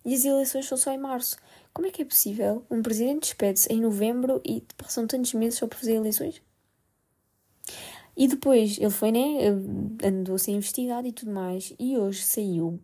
E 0.04 0.14
as 0.14 0.24
eleições 0.24 0.66
são 0.66 0.78
só 0.78 0.92
em 0.92 0.98
março. 0.98 1.36
Como 1.72 1.86
é 1.86 1.90
que 1.90 2.02
é 2.02 2.04
possível 2.04 2.64
um 2.70 2.82
presidente 2.82 3.22
despede-se 3.22 3.72
em 3.72 3.80
novembro 3.80 4.40
e 4.44 4.62
passam 4.76 5.06
tantos 5.06 5.32
meses 5.34 5.58
só 5.58 5.66
para 5.66 5.78
fazer 5.78 5.94
eleições? 5.94 6.42
E 8.16 8.26
depois 8.26 8.76
ele 8.78 8.90
foi, 8.90 9.12
né? 9.12 9.46
Andou 10.04 10.34
a 10.34 10.38
ser 10.38 10.50
investigado 10.52 11.06
e 11.06 11.12
tudo 11.12 11.30
mais. 11.30 11.72
E 11.78 11.96
hoje 11.96 12.22
saiu 12.22 12.80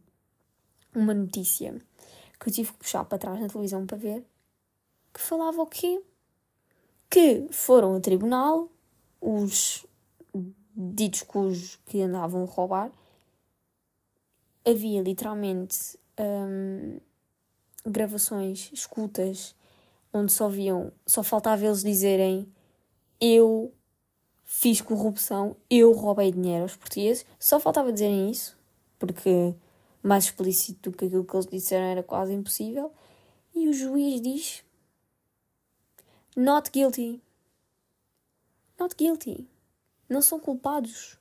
uma 0.95 1.13
notícia 1.13 1.75
que 2.41 2.49
eu 2.49 2.53
tive 2.53 2.73
que 2.73 2.79
puxar 2.79 3.05
para 3.05 3.19
trás 3.19 3.41
na 3.41 3.49
televisão 3.49 3.87
para 3.87 3.97
ver 3.97 4.25
que 5.13 5.21
falava 5.21 5.63
o 5.63 5.67
quê? 5.67 6.03
Que 7.09 7.47
foram 7.51 7.95
ao 7.95 8.01
tribunal 8.01 8.71
os 9.21 9.87
ditos 10.77 11.23
cujos 11.23 11.79
que 11.87 12.03
andavam 12.03 12.43
a 12.43 12.47
roubar. 12.47 12.93
Havia 14.65 15.01
literalmente 15.01 15.99
hum, 16.19 16.99
gravações, 17.87 18.71
escutas, 18.73 19.55
onde 20.13 20.33
só 20.33 20.49
viam, 20.49 20.93
só 21.07 21.23
faltava 21.23 21.65
eles 21.65 21.83
dizerem 21.83 22.49
eu 23.21 23.73
fiz 24.45 24.81
corrupção, 24.81 25.57
eu 25.71 25.93
roubei 25.93 26.31
dinheiro 26.31 26.63
aos 26.63 26.77
portugueses, 26.77 27.25
só 27.39 27.59
faltava 27.59 27.93
dizerem 27.93 28.31
isso, 28.31 28.57
porque 28.99 29.55
mais 30.03 30.25
explícito 30.25 30.91
do 30.91 30.97
que 30.97 31.07
aquilo 31.07 31.25
que 31.25 31.35
eles 31.35 31.47
disseram 31.47 31.87
era 31.87 32.03
quase 32.03 32.33
impossível. 32.33 32.93
E 33.55 33.69
o 33.69 33.73
juiz 33.73 34.21
diz: 34.21 34.65
Not 36.37 36.71
guilty. 36.71 37.21
Not 38.79 38.95
guilty. 38.95 39.49
Não 40.09 40.23
são 40.23 40.39
culpados. 40.39 41.19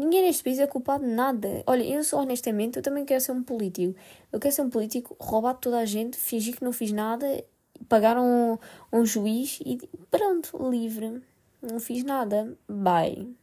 Ninguém 0.00 0.22
neste 0.22 0.42
país 0.42 0.58
é 0.58 0.66
culpado 0.66 1.04
de 1.04 1.10
nada. 1.10 1.62
Olha, 1.66 1.82
eu 1.82 2.02
sou 2.02 2.20
honestamente, 2.20 2.78
eu 2.78 2.82
também 2.82 3.04
quero 3.04 3.20
ser 3.20 3.32
um 3.32 3.42
político. 3.42 3.94
Eu 4.32 4.40
quero 4.40 4.54
ser 4.54 4.62
um 4.62 4.70
político, 4.70 5.14
roubar 5.20 5.52
toda 5.52 5.78
a 5.78 5.84
gente, 5.84 6.16
fingir 6.16 6.56
que 6.56 6.64
não 6.64 6.72
fiz 6.72 6.90
nada, 6.90 7.44
pagar 7.86 8.18
um, 8.18 8.56
um 8.90 9.04
juiz 9.04 9.60
e 9.60 9.76
pronto, 10.10 10.56
livre. 10.70 11.22
Não 11.60 11.78
fiz 11.78 12.02
nada. 12.02 12.56
Bye. 12.66 13.36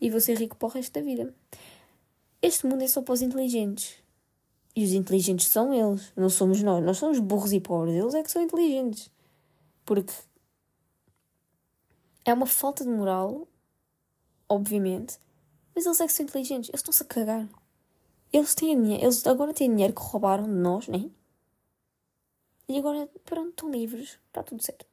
E 0.00 0.08
vou 0.08 0.20
ser 0.20 0.38
rico 0.38 0.54
para 0.54 0.68
o 0.68 0.70
resto 0.70 0.92
da 0.92 1.00
vida. 1.00 1.34
Este 2.40 2.68
mundo 2.68 2.84
é 2.84 2.86
só 2.86 3.02
para 3.02 3.14
os 3.14 3.20
inteligentes. 3.20 3.96
E 4.76 4.84
os 4.84 4.92
inteligentes 4.92 5.48
são 5.48 5.74
eles, 5.74 6.12
não 6.14 6.30
somos 6.30 6.62
nós. 6.62 6.84
Nós 6.84 6.98
somos 6.98 7.18
burros 7.18 7.52
e 7.52 7.58
pobres. 7.58 7.96
Eles 7.96 8.14
é 8.14 8.22
que 8.22 8.30
são 8.30 8.40
inteligentes. 8.40 9.10
Porque 9.84 10.12
é 12.24 12.32
uma 12.32 12.46
falta 12.46 12.84
de 12.84 12.90
moral, 12.90 13.48
obviamente 14.48 15.18
mas 15.74 15.86
eles 15.86 16.00
é 16.00 16.06
que 16.06 16.12
são 16.12 16.24
inteligentes, 16.24 16.68
eles 16.70 16.80
estão-se 16.80 17.02
a 17.02 17.06
cagar. 17.06 17.48
Eles 18.32 18.54
têm 18.54 18.80
dinheiro, 18.80 19.04
eles 19.04 19.26
agora 19.26 19.54
têm 19.54 19.70
dinheiro 19.70 19.94
que 19.94 20.02
roubaram 20.02 20.44
de 20.44 20.50
nós, 20.50 20.88
né? 20.88 21.10
E 22.68 22.78
agora, 22.78 23.08
pronto, 23.24 23.50
estão 23.50 23.70
livres, 23.70 24.18
está 24.28 24.42
tudo 24.42 24.62
certo. 24.62 24.86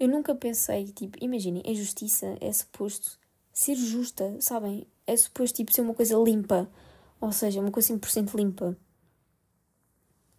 Eu 0.00 0.08
nunca 0.08 0.34
pensei, 0.34 0.86
tipo, 0.86 1.18
imaginem, 1.20 1.62
a 1.66 1.74
justiça 1.74 2.36
é 2.40 2.52
suposto 2.52 3.18
ser 3.52 3.74
justa, 3.74 4.36
sabem? 4.40 4.86
É 5.06 5.16
suposto, 5.16 5.56
tipo, 5.56 5.72
ser 5.72 5.82
uma 5.82 5.94
coisa 5.94 6.16
limpa. 6.16 6.70
Ou 7.20 7.30
seja, 7.32 7.60
uma 7.60 7.70
coisa 7.70 7.88
100% 7.88 8.34
limpa. 8.34 8.76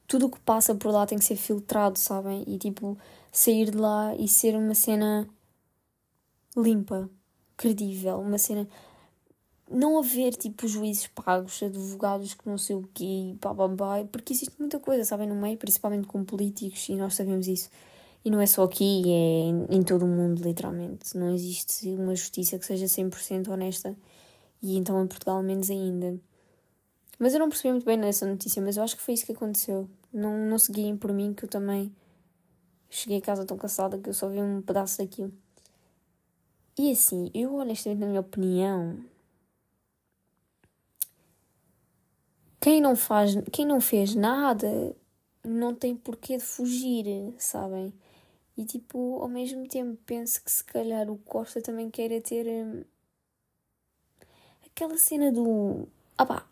Tudo 0.07 0.25
o 0.25 0.31
que 0.31 0.39
passa 0.39 0.75
por 0.75 0.91
lá 0.91 1.05
tem 1.05 1.17
que 1.17 1.23
ser 1.23 1.35
filtrado, 1.35 1.97
sabem? 1.97 2.43
E, 2.47 2.57
tipo, 2.57 2.97
sair 3.31 3.71
de 3.71 3.77
lá 3.77 4.15
e 4.15 4.27
ser 4.27 4.55
uma 4.55 4.75
cena 4.75 5.29
limpa, 6.57 7.09
credível, 7.57 8.19
uma 8.19 8.37
cena 8.37 8.67
não 9.69 9.97
haver 9.97 10.35
tipo 10.35 10.67
juízes 10.67 11.07
pagos, 11.07 11.61
advogados 11.63 12.33
que 12.33 12.47
não 12.47 12.57
sei 12.57 12.75
o 12.75 12.87
quê, 12.93 13.35
pá, 13.41 13.53
pá, 13.53 13.67
pá, 13.69 14.05
porque 14.11 14.33
existe 14.33 14.53
muita 14.59 14.79
coisa, 14.79 15.03
sabem, 15.03 15.27
no 15.27 15.35
meio, 15.35 15.57
principalmente 15.57 16.07
com 16.07 16.23
políticos, 16.23 16.87
e 16.89 16.95
nós 16.95 17.15
sabemos 17.15 17.47
isso. 17.47 17.69
E 18.25 18.29
não 18.29 18.39
é 18.39 18.45
só 18.45 18.63
aqui, 18.63 19.03
é 19.07 19.75
em 19.75 19.83
todo 19.83 20.05
o 20.05 20.07
mundo, 20.07 20.41
literalmente. 20.43 21.17
Não 21.17 21.33
existe 21.33 21.89
uma 21.89 22.15
justiça 22.15 22.57
que 22.57 22.65
seja 22.65 22.85
100% 22.85 23.49
honesta, 23.49 23.95
e 24.61 24.77
então 24.77 25.03
em 25.03 25.07
Portugal 25.07 25.41
menos 25.43 25.69
ainda. 25.69 26.19
Mas 27.19 27.33
eu 27.33 27.39
não 27.39 27.49
percebi 27.49 27.71
muito 27.71 27.85
bem 27.85 27.97
nessa 27.97 28.25
notícia, 28.25 28.61
mas 28.61 28.77
eu 28.77 28.83
acho 28.83 28.95
que 28.95 29.01
foi 29.01 29.13
isso 29.13 29.25
que 29.25 29.31
aconteceu. 29.31 29.89
Não, 30.13 30.37
não 30.47 30.59
seguiem 30.59 30.95
por 30.95 31.11
mim, 31.11 31.33
que 31.33 31.45
eu 31.45 31.49
também 31.49 31.91
cheguei 32.89 33.17
a 33.17 33.21
casa 33.21 33.45
tão 33.45 33.57
cansada 33.57 33.97
que 33.97 34.09
eu 34.09 34.13
só 34.13 34.29
vi 34.29 34.39
um 34.39 34.61
pedaço 34.61 34.99
daquilo. 34.99 35.33
E 36.77 36.91
assim, 36.91 37.29
eu 37.33 37.53
honestamente, 37.55 37.99
na 37.99 38.07
minha 38.07 38.21
opinião, 38.21 38.97
quem 42.59 42.81
não 42.81 42.95
faz, 42.95 43.35
quem 43.51 43.65
não 43.65 43.79
fez 43.79 44.15
nada 44.15 44.95
não 45.43 45.75
tem 45.75 45.95
porquê 45.95 46.37
de 46.37 46.43
fugir, 46.43 47.05
sabem? 47.37 47.93
E 48.57 48.65
tipo, 48.65 49.19
ao 49.21 49.27
mesmo 49.27 49.67
tempo 49.67 49.99
penso 50.05 50.43
que 50.43 50.51
se 50.51 50.63
calhar 50.63 51.09
o 51.09 51.17
Costa 51.17 51.61
também 51.61 51.89
queira 51.91 52.21
ter 52.21 52.47
hum, 52.47 52.83
aquela 54.65 54.97
cena 54.97 55.31
do 55.31 55.87
ah 56.17 56.25
pá, 56.25 56.47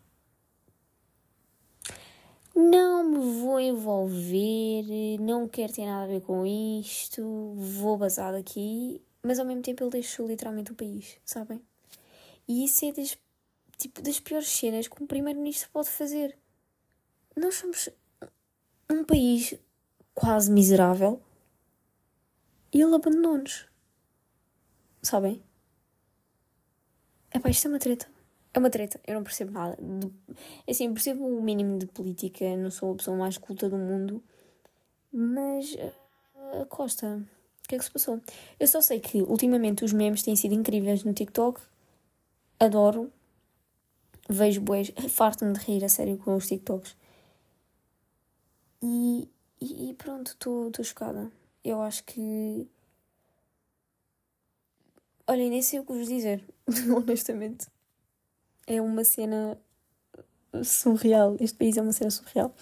não 2.54 3.04
me 3.04 3.40
vou 3.40 3.58
envolver, 3.60 5.18
não 5.20 5.48
quero 5.48 5.72
ter 5.72 5.86
nada 5.86 6.04
a 6.04 6.06
ver 6.06 6.20
com 6.22 6.46
isto, 6.46 7.22
vou 7.56 7.96
basar 7.96 8.32
daqui, 8.32 9.00
mas 9.22 9.38
ao 9.38 9.46
mesmo 9.46 9.62
tempo 9.62 9.84
ele 9.84 9.90
deixou 9.90 10.26
literalmente 10.26 10.72
o 10.72 10.74
país, 10.74 11.18
sabem? 11.24 11.62
E 12.48 12.64
isso 12.64 12.84
é 12.84 12.92
das 12.92 13.16
tipo, 13.78 14.00
das 14.00 14.20
piores 14.20 14.48
cenas 14.48 14.88
que 14.88 15.02
um 15.02 15.06
primeiro-ministro 15.06 15.70
pode 15.70 15.90
fazer. 15.90 16.38
Nós 17.36 17.56
somos 17.56 17.88
um 18.90 19.04
país 19.04 19.54
quase 20.14 20.50
miserável 20.50 21.20
e 22.72 22.80
ele 22.80 22.94
abandonou-nos. 22.94 23.66
Sabem? 25.02 25.42
É 27.30 27.38
pá, 27.38 27.48
isto 27.48 27.66
é 27.66 27.70
uma 27.70 27.78
treta. 27.78 28.06
É 28.54 28.58
uma 28.58 28.70
treta, 28.70 29.00
eu 29.06 29.14
não 29.14 29.24
percebo 29.24 29.50
nada. 29.50 29.78
Assim, 30.68 30.92
percebo 30.92 31.26
o 31.26 31.42
mínimo 31.42 31.78
de 31.78 31.86
política, 31.86 32.54
não 32.56 32.70
sou 32.70 32.92
a 32.92 32.96
pessoa 32.96 33.16
mais 33.16 33.38
culta 33.38 33.68
do 33.68 33.78
mundo, 33.78 34.22
mas 35.10 35.74
a 36.60 36.66
Costa, 36.66 37.26
o 37.72 37.74
que 37.74 37.76
é 37.76 37.78
que 37.78 37.84
se 37.84 37.90
passou? 37.90 38.20
Eu 38.60 38.68
só 38.68 38.82
sei 38.82 39.00
que 39.00 39.22
ultimamente 39.22 39.82
os 39.82 39.92
memes 39.94 40.22
têm 40.22 40.36
sido 40.36 40.54
incríveis 40.54 41.04
no 41.04 41.14
TikTok, 41.14 41.58
adoro, 42.60 43.10
vejo 44.28 44.60
bois, 44.60 44.92
farto-me 45.08 45.54
de 45.54 45.60
rir 45.60 45.82
a 45.82 45.88
sério 45.88 46.18
com 46.18 46.36
os 46.36 46.46
TikToks. 46.46 46.94
E, 48.82 49.26
e, 49.58 49.90
e 49.90 49.94
pronto, 49.94 50.32
estou 50.32 50.84
chocada. 50.84 51.30
Eu 51.64 51.80
acho 51.80 52.04
que 52.04 52.68
Olha, 55.26 55.48
nem 55.48 55.62
sei 55.62 55.78
o 55.78 55.84
que 55.84 55.92
vos 55.92 56.08
dizer, 56.08 56.44
honestamente. 56.94 57.68
É 58.66 58.82
uma 58.82 59.02
cena 59.02 59.56
surreal. 60.62 61.36
Este 61.40 61.56
país 61.56 61.76
é 61.78 61.82
uma 61.82 61.92
cena 61.92 62.10
surreal. 62.10 62.54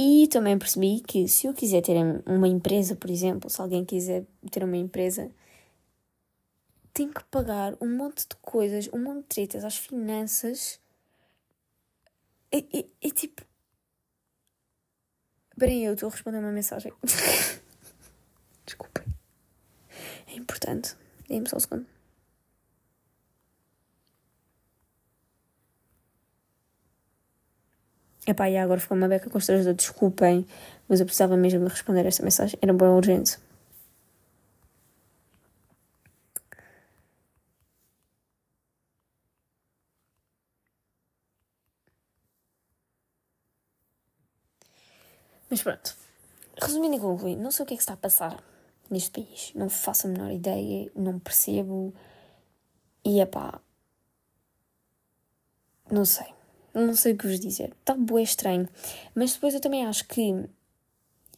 E 0.00 0.28
também 0.28 0.56
percebi 0.56 1.00
que 1.00 1.26
se 1.26 1.48
eu 1.48 1.52
quiser 1.52 1.82
ter 1.82 1.96
uma 2.24 2.46
empresa, 2.46 2.94
por 2.94 3.10
exemplo, 3.10 3.50
se 3.50 3.60
alguém 3.60 3.84
quiser 3.84 4.24
ter 4.48 4.62
uma 4.62 4.76
empresa, 4.76 5.28
tem 6.92 7.12
que 7.12 7.24
pagar 7.24 7.76
um 7.80 7.96
monte 7.96 8.20
de 8.20 8.36
coisas, 8.40 8.88
um 8.92 9.02
monte 9.02 9.22
de 9.22 9.28
tretas 9.28 9.64
às 9.64 9.76
finanças. 9.76 10.78
É, 12.52 12.60
tipo. 13.10 13.42
Esperem, 15.50 15.84
eu 15.84 15.94
estou 15.94 16.08
a 16.08 16.12
responder 16.12 16.38
uma 16.38 16.52
mensagem. 16.52 16.92
Desculpem. 18.64 19.04
É 20.28 20.34
importante. 20.36 20.94
Dê-me 21.28 21.48
só 21.48 21.56
um 21.56 21.60
segundo. 21.60 21.97
Epá, 28.30 28.46
e 28.50 28.56
agora 28.58 28.78
ficou 28.78 28.96
uma 28.96 29.08
beca 29.08 29.30
constrangedora, 29.30 29.74
desculpem, 29.74 30.46
mas 30.88 31.00
eu 31.00 31.06
precisava 31.06 31.36
mesmo 31.36 31.64
de 31.64 31.70
responder 31.70 32.04
esta 32.06 32.22
mensagem, 32.22 32.58
era 32.60 32.72
bem 32.74 32.88
urgente. 32.88 33.38
Mas 45.50 45.62
pronto, 45.62 45.96
resumindo 46.60 46.96
e 46.96 47.00
concluindo, 47.00 47.42
não 47.42 47.50
sei 47.50 47.64
o 47.64 47.66
que 47.66 47.74
é 47.74 47.76
que 47.76 47.82
está 47.82 47.94
a 47.94 47.96
passar 47.96 48.42
neste 48.90 49.10
país, 49.10 49.52
não 49.54 49.68
faço 49.70 50.06
a 50.06 50.10
menor 50.10 50.30
ideia, 50.30 50.90
não 50.94 51.18
percebo, 51.18 51.94
e 53.04 53.20
epá, 53.20 53.60
não 55.90 56.04
sei 56.04 56.37
não 56.86 56.94
sei 56.94 57.12
o 57.12 57.16
que 57.16 57.26
vos 57.26 57.40
dizer. 57.40 57.72
Está 57.80 57.94
bué 57.94 58.22
estranho. 58.22 58.68
Mas 59.14 59.34
depois 59.34 59.54
eu 59.54 59.60
também 59.60 59.84
acho 59.84 60.06
que. 60.06 60.44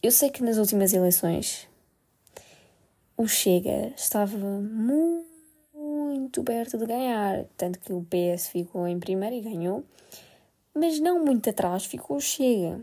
Eu 0.01 0.11
sei 0.11 0.29
que 0.29 0.43
nas 0.43 0.57
últimas 0.57 0.93
eleições 0.93 1.67
o 3.15 3.27
Chega 3.27 3.93
estava 3.95 4.37
muito 4.37 6.43
perto 6.43 6.77
de 6.77 6.85
ganhar. 6.85 7.45
Tanto 7.55 7.79
que 7.79 7.93
o 7.93 8.05
PS 8.05 8.47
ficou 8.47 8.87
em 8.87 8.99
primeiro 8.99 9.35
e 9.35 9.41
ganhou. 9.41 9.83
Mas 10.73 10.99
não 10.99 11.23
muito 11.23 11.49
atrás 11.49 11.85
ficou 11.85 12.17
o 12.17 12.21
Chega. 12.21 12.81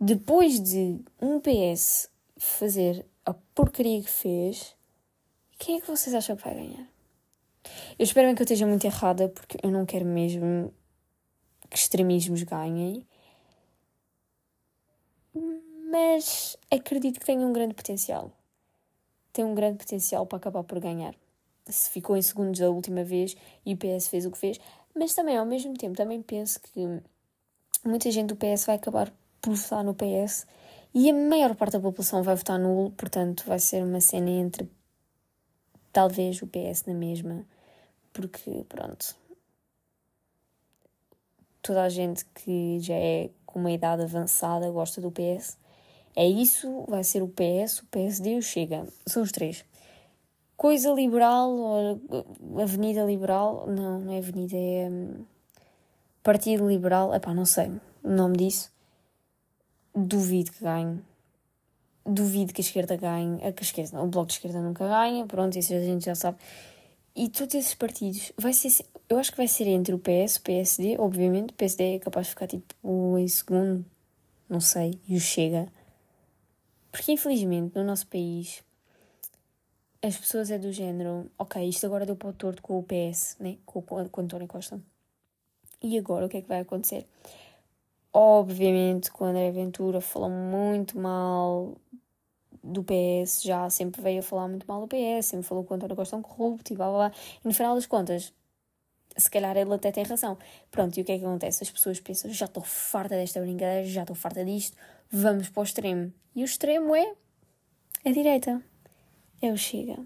Depois 0.00 0.60
de 0.60 1.00
um 1.20 1.40
PS 1.40 2.10
fazer 2.36 3.04
a 3.24 3.32
porcaria 3.54 4.02
que 4.02 4.10
fez, 4.10 4.74
quem 5.58 5.78
é 5.78 5.80
que 5.80 5.86
vocês 5.86 6.14
acham 6.14 6.36
que 6.36 6.44
vai 6.44 6.54
ganhar? 6.54 6.86
Eu 7.98 8.04
espero 8.04 8.26
bem 8.26 8.34
que 8.34 8.42
eu 8.42 8.44
esteja 8.44 8.66
muito 8.66 8.84
errada, 8.84 9.28
porque 9.28 9.56
eu 9.62 9.70
não 9.70 9.86
quero 9.86 10.04
mesmo 10.04 10.72
extremismos 11.74 12.42
ganhem, 12.42 13.06
mas 15.90 16.56
acredito 16.70 17.20
que 17.20 17.26
tem 17.26 17.44
um 17.44 17.52
grande 17.52 17.74
potencial. 17.74 18.32
Tem 19.32 19.44
um 19.44 19.54
grande 19.54 19.78
potencial 19.78 20.26
para 20.26 20.38
acabar 20.38 20.62
por 20.64 20.80
ganhar. 20.80 21.14
Se 21.66 21.90
ficou 21.90 22.16
em 22.16 22.22
segundos 22.22 22.60
da 22.60 22.70
última 22.70 23.02
vez 23.02 23.36
e 23.64 23.74
o 23.74 23.76
PS 23.76 24.08
fez 24.08 24.26
o 24.26 24.30
que 24.30 24.38
fez, 24.38 24.60
mas 24.94 25.14
também 25.14 25.36
ao 25.36 25.46
mesmo 25.46 25.74
tempo 25.74 25.96
também 25.96 26.22
penso 26.22 26.60
que 26.60 27.00
muita 27.84 28.10
gente 28.10 28.28
do 28.28 28.36
PS 28.36 28.66
vai 28.66 28.76
acabar 28.76 29.12
por 29.40 29.54
votar 29.54 29.82
no 29.82 29.94
PS 29.94 30.46
e 30.94 31.10
a 31.10 31.12
maior 31.12 31.54
parte 31.54 31.72
da 31.72 31.80
população 31.80 32.22
vai 32.22 32.36
votar 32.36 32.58
nulo, 32.58 32.90
portanto 32.92 33.44
vai 33.46 33.58
ser 33.58 33.82
uma 33.82 34.00
cena 34.00 34.30
entre 34.30 34.70
talvez 35.92 36.40
o 36.42 36.46
PS 36.46 36.84
na 36.86 36.94
mesma, 36.94 37.44
porque 38.12 38.64
pronto, 38.68 39.16
toda 41.64 41.82
a 41.82 41.88
gente 41.88 42.26
que 42.26 42.78
já 42.78 42.94
é 42.94 43.30
com 43.46 43.58
uma 43.58 43.72
idade 43.72 44.02
avançada 44.02 44.70
gosta 44.70 45.00
do 45.00 45.10
PS. 45.10 45.56
É 46.14 46.26
isso, 46.26 46.84
vai 46.86 47.02
ser 47.02 47.22
o 47.22 47.28
PS, 47.28 47.80
o 47.80 47.86
PSD 47.86 48.34
e 48.34 48.38
o 48.38 48.42
Chega. 48.42 48.86
São 49.06 49.22
os 49.22 49.32
três. 49.32 49.64
Coisa 50.56 50.92
liberal 50.92 51.50
ou 51.50 52.00
Avenida 52.62 53.02
Liberal, 53.02 53.66
não, 53.66 53.98
não 53.98 54.12
é 54.12 54.18
Avenida, 54.18 54.56
é 54.56 54.88
hum, 54.88 55.24
Partido 56.22 56.68
Liberal, 56.68 57.12
epá, 57.14 57.34
não 57.34 57.46
sei 57.46 57.72
o 58.02 58.10
nome 58.10 58.36
disso. 58.36 58.70
Duvido 59.94 60.52
que 60.52 60.62
ganhe. 60.62 61.02
Duvido 62.06 62.52
que 62.52 62.60
a 62.60 62.64
esquerda 62.64 62.96
ganhe. 62.96 63.40
A 63.42 63.48
esquerda, 63.60 64.00
o 64.02 64.06
Bloco 64.06 64.28
de 64.28 64.34
Esquerda 64.34 64.60
nunca 64.60 64.86
ganha, 64.86 65.26
pronto, 65.26 65.58
isso 65.58 65.72
a 65.74 65.80
gente 65.80 66.04
já 66.04 66.14
sabe. 66.14 66.38
E 67.16 67.28
todos 67.28 67.54
esses 67.54 67.74
partidos, 67.74 68.32
vai 68.36 68.52
ser, 68.52 68.84
eu 69.08 69.18
acho 69.18 69.30
que 69.30 69.36
vai 69.36 69.48
ser 69.48 69.66
entre 69.66 69.94
o 69.94 69.98
PS, 69.98 70.36
o 70.36 70.42
PSD, 70.42 70.96
obviamente, 70.98 71.50
o 71.50 71.54
PSD 71.54 71.96
é 71.96 71.98
capaz 71.98 72.26
de 72.26 72.30
ficar 72.30 72.46
tipo 72.46 73.18
em 73.18 73.28
segundo, 73.28 73.84
não 74.48 74.60
sei, 74.60 74.98
e 75.06 75.16
o 75.16 75.20
Chega. 75.20 75.68
Porque 76.90 77.12
infelizmente 77.12 77.74
no 77.74 77.84
nosso 77.84 78.06
país 78.06 78.62
as 80.02 80.16
pessoas 80.16 80.50
é 80.50 80.58
do 80.58 80.70
género, 80.70 81.30
ok, 81.38 81.66
isto 81.66 81.86
agora 81.86 82.04
deu 82.04 82.14
para 82.14 82.28
o 82.28 82.32
torto 82.32 82.62
com 82.62 82.78
o 82.78 82.82
PS, 82.82 83.36
né? 83.40 83.56
com, 83.64 83.80
com, 83.80 84.06
com 84.08 84.20
António 84.20 84.46
Costa. 84.46 84.80
E 85.82 85.98
agora 85.98 86.26
o 86.26 86.28
que 86.28 86.36
é 86.38 86.42
que 86.42 86.48
vai 86.48 86.60
acontecer? 86.60 87.06
Obviamente, 88.12 89.10
com 89.10 89.24
o 89.24 89.26
André 89.26 89.50
Ventura 89.50 90.00
falou 90.00 90.30
muito 90.30 90.98
mal 90.98 91.76
do 92.62 92.82
PS 92.82 93.42
já 93.42 93.68
sempre 93.68 94.00
veio 94.00 94.20
a 94.20 94.22
falar 94.22 94.48
muito 94.48 94.66
mal 94.66 94.80
do 94.80 94.88
PS, 94.88 95.26
sempre 95.26 95.46
falou 95.46 95.64
que 95.64 95.72
o 95.72 95.76
António 95.76 95.96
Costa 95.96 96.16
é 96.16 96.18
um 96.18 96.22
corrupto 96.22 96.72
e 96.72 96.76
blá 96.76 96.86
blá 96.88 97.08
blá. 97.08 97.18
E 97.42 97.48
no 97.48 97.52
final 97.52 97.74
das 97.74 97.86
contas, 97.86 98.32
se 99.16 99.30
calhar 99.30 99.56
ele 99.56 99.72
até 99.72 99.92
tem 99.92 100.04
razão. 100.04 100.36
Pronto, 100.70 100.96
e 100.98 101.02
o 101.02 101.04
que 101.04 101.12
é 101.12 101.18
que 101.18 101.24
acontece? 101.24 101.62
As 101.62 101.70
pessoas 101.70 102.00
pensam, 102.00 102.32
já 102.32 102.46
estou 102.46 102.62
farta 102.62 103.14
desta 103.14 103.40
brincadeira, 103.40 103.84
já 103.84 104.02
estou 104.02 104.16
farta 104.16 104.44
disto, 104.44 104.76
vamos 105.10 105.48
para 105.48 105.60
o 105.60 105.64
extremo. 105.64 106.12
E 106.34 106.42
o 106.42 106.44
extremo 106.44 106.94
é 106.94 107.14
a 108.04 108.10
direita. 108.10 108.62
É 109.40 109.52
o 109.52 109.56
Chega. 109.56 109.98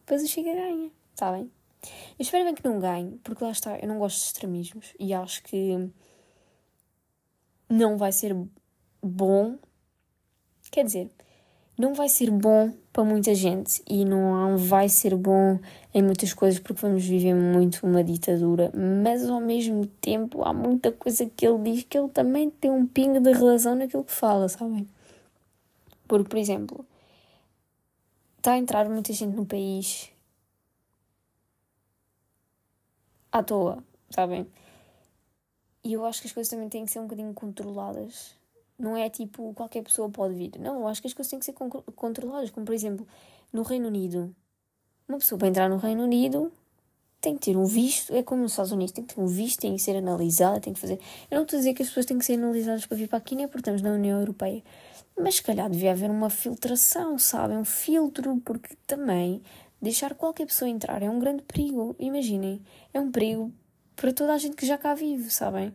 Depois 0.00 0.22
o 0.22 0.28
Chega 0.28 0.54
ganha, 0.54 0.90
sabem? 1.14 1.50
Eu 1.82 2.22
espero 2.22 2.44
bem 2.44 2.54
que 2.54 2.64
não 2.64 2.78
ganhe, 2.78 3.18
porque 3.22 3.44
lá 3.44 3.50
está, 3.50 3.78
eu 3.78 3.88
não 3.88 3.98
gosto 3.98 4.18
de 4.18 4.24
extremismos 4.24 4.94
e 4.98 5.12
acho 5.12 5.42
que 5.42 5.90
não 7.68 7.98
vai 7.98 8.12
ser 8.12 8.34
bom. 9.02 9.58
Quer 10.70 10.84
dizer, 10.84 11.10
não 11.76 11.92
vai 11.92 12.08
ser 12.08 12.30
bom 12.30 12.72
para 12.92 13.04
muita 13.04 13.34
gente 13.34 13.82
e 13.88 14.04
não 14.04 14.56
vai 14.56 14.88
ser 14.88 15.16
bom 15.16 15.58
em 15.92 16.02
muitas 16.02 16.32
coisas 16.32 16.60
porque 16.60 16.80
vamos 16.80 17.04
viver 17.04 17.34
muito 17.34 17.84
uma 17.84 18.04
ditadura, 18.04 18.70
mas 18.72 19.28
ao 19.28 19.40
mesmo 19.40 19.86
tempo 19.86 20.44
há 20.44 20.52
muita 20.52 20.92
coisa 20.92 21.26
que 21.26 21.46
ele 21.46 21.58
diz 21.58 21.82
que 21.84 21.98
ele 21.98 22.08
também 22.08 22.50
tem 22.50 22.70
um 22.70 22.86
pingo 22.86 23.20
de 23.20 23.32
relação 23.32 23.74
naquilo 23.74 24.04
que 24.04 24.12
fala, 24.12 24.48
sabem? 24.48 24.88
Porque, 26.06 26.28
por 26.28 26.38
exemplo, 26.38 26.86
está 28.38 28.52
a 28.52 28.58
entrar 28.58 28.88
muita 28.88 29.12
gente 29.12 29.34
no 29.34 29.44
país 29.44 30.10
à 33.32 33.42
toa, 33.42 33.82
sabem? 34.10 34.46
E 35.82 35.92
eu 35.92 36.04
acho 36.06 36.20
que 36.20 36.28
as 36.28 36.32
coisas 36.32 36.50
também 36.50 36.68
têm 36.68 36.84
que 36.84 36.92
ser 36.92 37.00
um 37.00 37.04
bocadinho 37.04 37.34
controladas 37.34 38.36
não 38.78 38.96
é 38.96 39.08
tipo 39.08 39.52
qualquer 39.54 39.82
pessoa 39.82 40.08
pode 40.10 40.34
vir. 40.34 40.52
Não, 40.58 40.80
eu 40.80 40.88
acho 40.88 41.00
que 41.00 41.06
as 41.06 41.14
coisas 41.14 41.30
têm 41.30 41.38
que 41.38 41.44
ser 41.44 41.54
controladas. 41.94 42.50
Como 42.50 42.66
por 42.66 42.74
exemplo, 42.74 43.06
no 43.52 43.62
Reino 43.62 43.88
Unido. 43.88 44.34
Uma 45.08 45.18
pessoa 45.18 45.38
para 45.38 45.48
entrar 45.48 45.68
no 45.68 45.76
Reino 45.76 46.02
Unido 46.02 46.50
tem 47.20 47.36
que 47.36 47.46
ter 47.46 47.56
um 47.56 47.64
visto. 47.64 48.14
É 48.14 48.22
como 48.22 48.42
nos 48.42 48.52
Estados 48.52 48.72
Unidos, 48.72 48.92
tem 48.92 49.04
que 49.04 49.14
ter 49.14 49.20
um 49.20 49.26
visto, 49.26 49.60
tem 49.60 49.74
que 49.74 49.82
ser 49.82 49.96
analisada, 49.96 50.60
tem 50.60 50.72
que 50.74 50.80
fazer. 50.80 51.00
Eu 51.30 51.36
não 51.36 51.44
estou 51.44 51.56
a 51.56 51.60
dizer 51.60 51.74
que 51.74 51.82
as 51.82 51.88
pessoas 51.88 52.06
têm 52.06 52.18
que 52.18 52.24
ser 52.24 52.34
analisadas 52.34 52.84
para 52.86 52.96
vir 52.96 53.08
para 53.08 53.18
aqui, 53.18 53.34
nem 53.34 53.46
porque 53.46 53.60
estamos 53.60 53.80
na 53.80 53.92
União 53.92 54.18
Europeia. 54.18 54.62
Mas 55.18 55.36
se 55.36 55.42
calhar 55.42 55.70
devia 55.70 55.92
haver 55.92 56.10
uma 56.10 56.28
filtração, 56.28 57.18
sabem? 57.18 57.56
Um 57.56 57.64
filtro, 57.64 58.40
porque 58.44 58.76
também 58.86 59.42
deixar 59.80 60.14
qualquer 60.14 60.46
pessoa 60.46 60.68
entrar 60.68 61.02
é 61.02 61.08
um 61.08 61.18
grande 61.18 61.42
perigo. 61.42 61.94
Imaginem, 61.98 62.60
é 62.92 63.00
um 63.00 63.10
perigo 63.10 63.52
para 63.96 64.12
toda 64.12 64.34
a 64.34 64.38
gente 64.38 64.56
que 64.56 64.66
já 64.66 64.76
cá 64.76 64.94
vive, 64.94 65.30
sabem? 65.30 65.74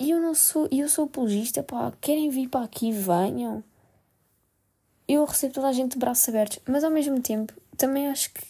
E 0.00 0.10
eu 0.10 0.18
não 0.18 0.34
sou, 0.34 0.66
eu 0.72 0.88
sou 0.88 1.04
apologista, 1.04 1.62
pá, 1.62 1.92
querem 2.00 2.30
vir 2.30 2.48
para 2.48 2.64
aqui, 2.64 2.90
venham. 2.90 3.62
Eu 5.06 5.26
recebo 5.26 5.52
toda 5.52 5.68
a 5.68 5.72
gente 5.72 5.92
de 5.92 5.98
braços 5.98 6.26
abertos, 6.26 6.58
mas 6.66 6.82
ao 6.82 6.90
mesmo 6.90 7.20
tempo 7.20 7.52
também 7.76 8.08
acho 8.08 8.32
que 8.32 8.40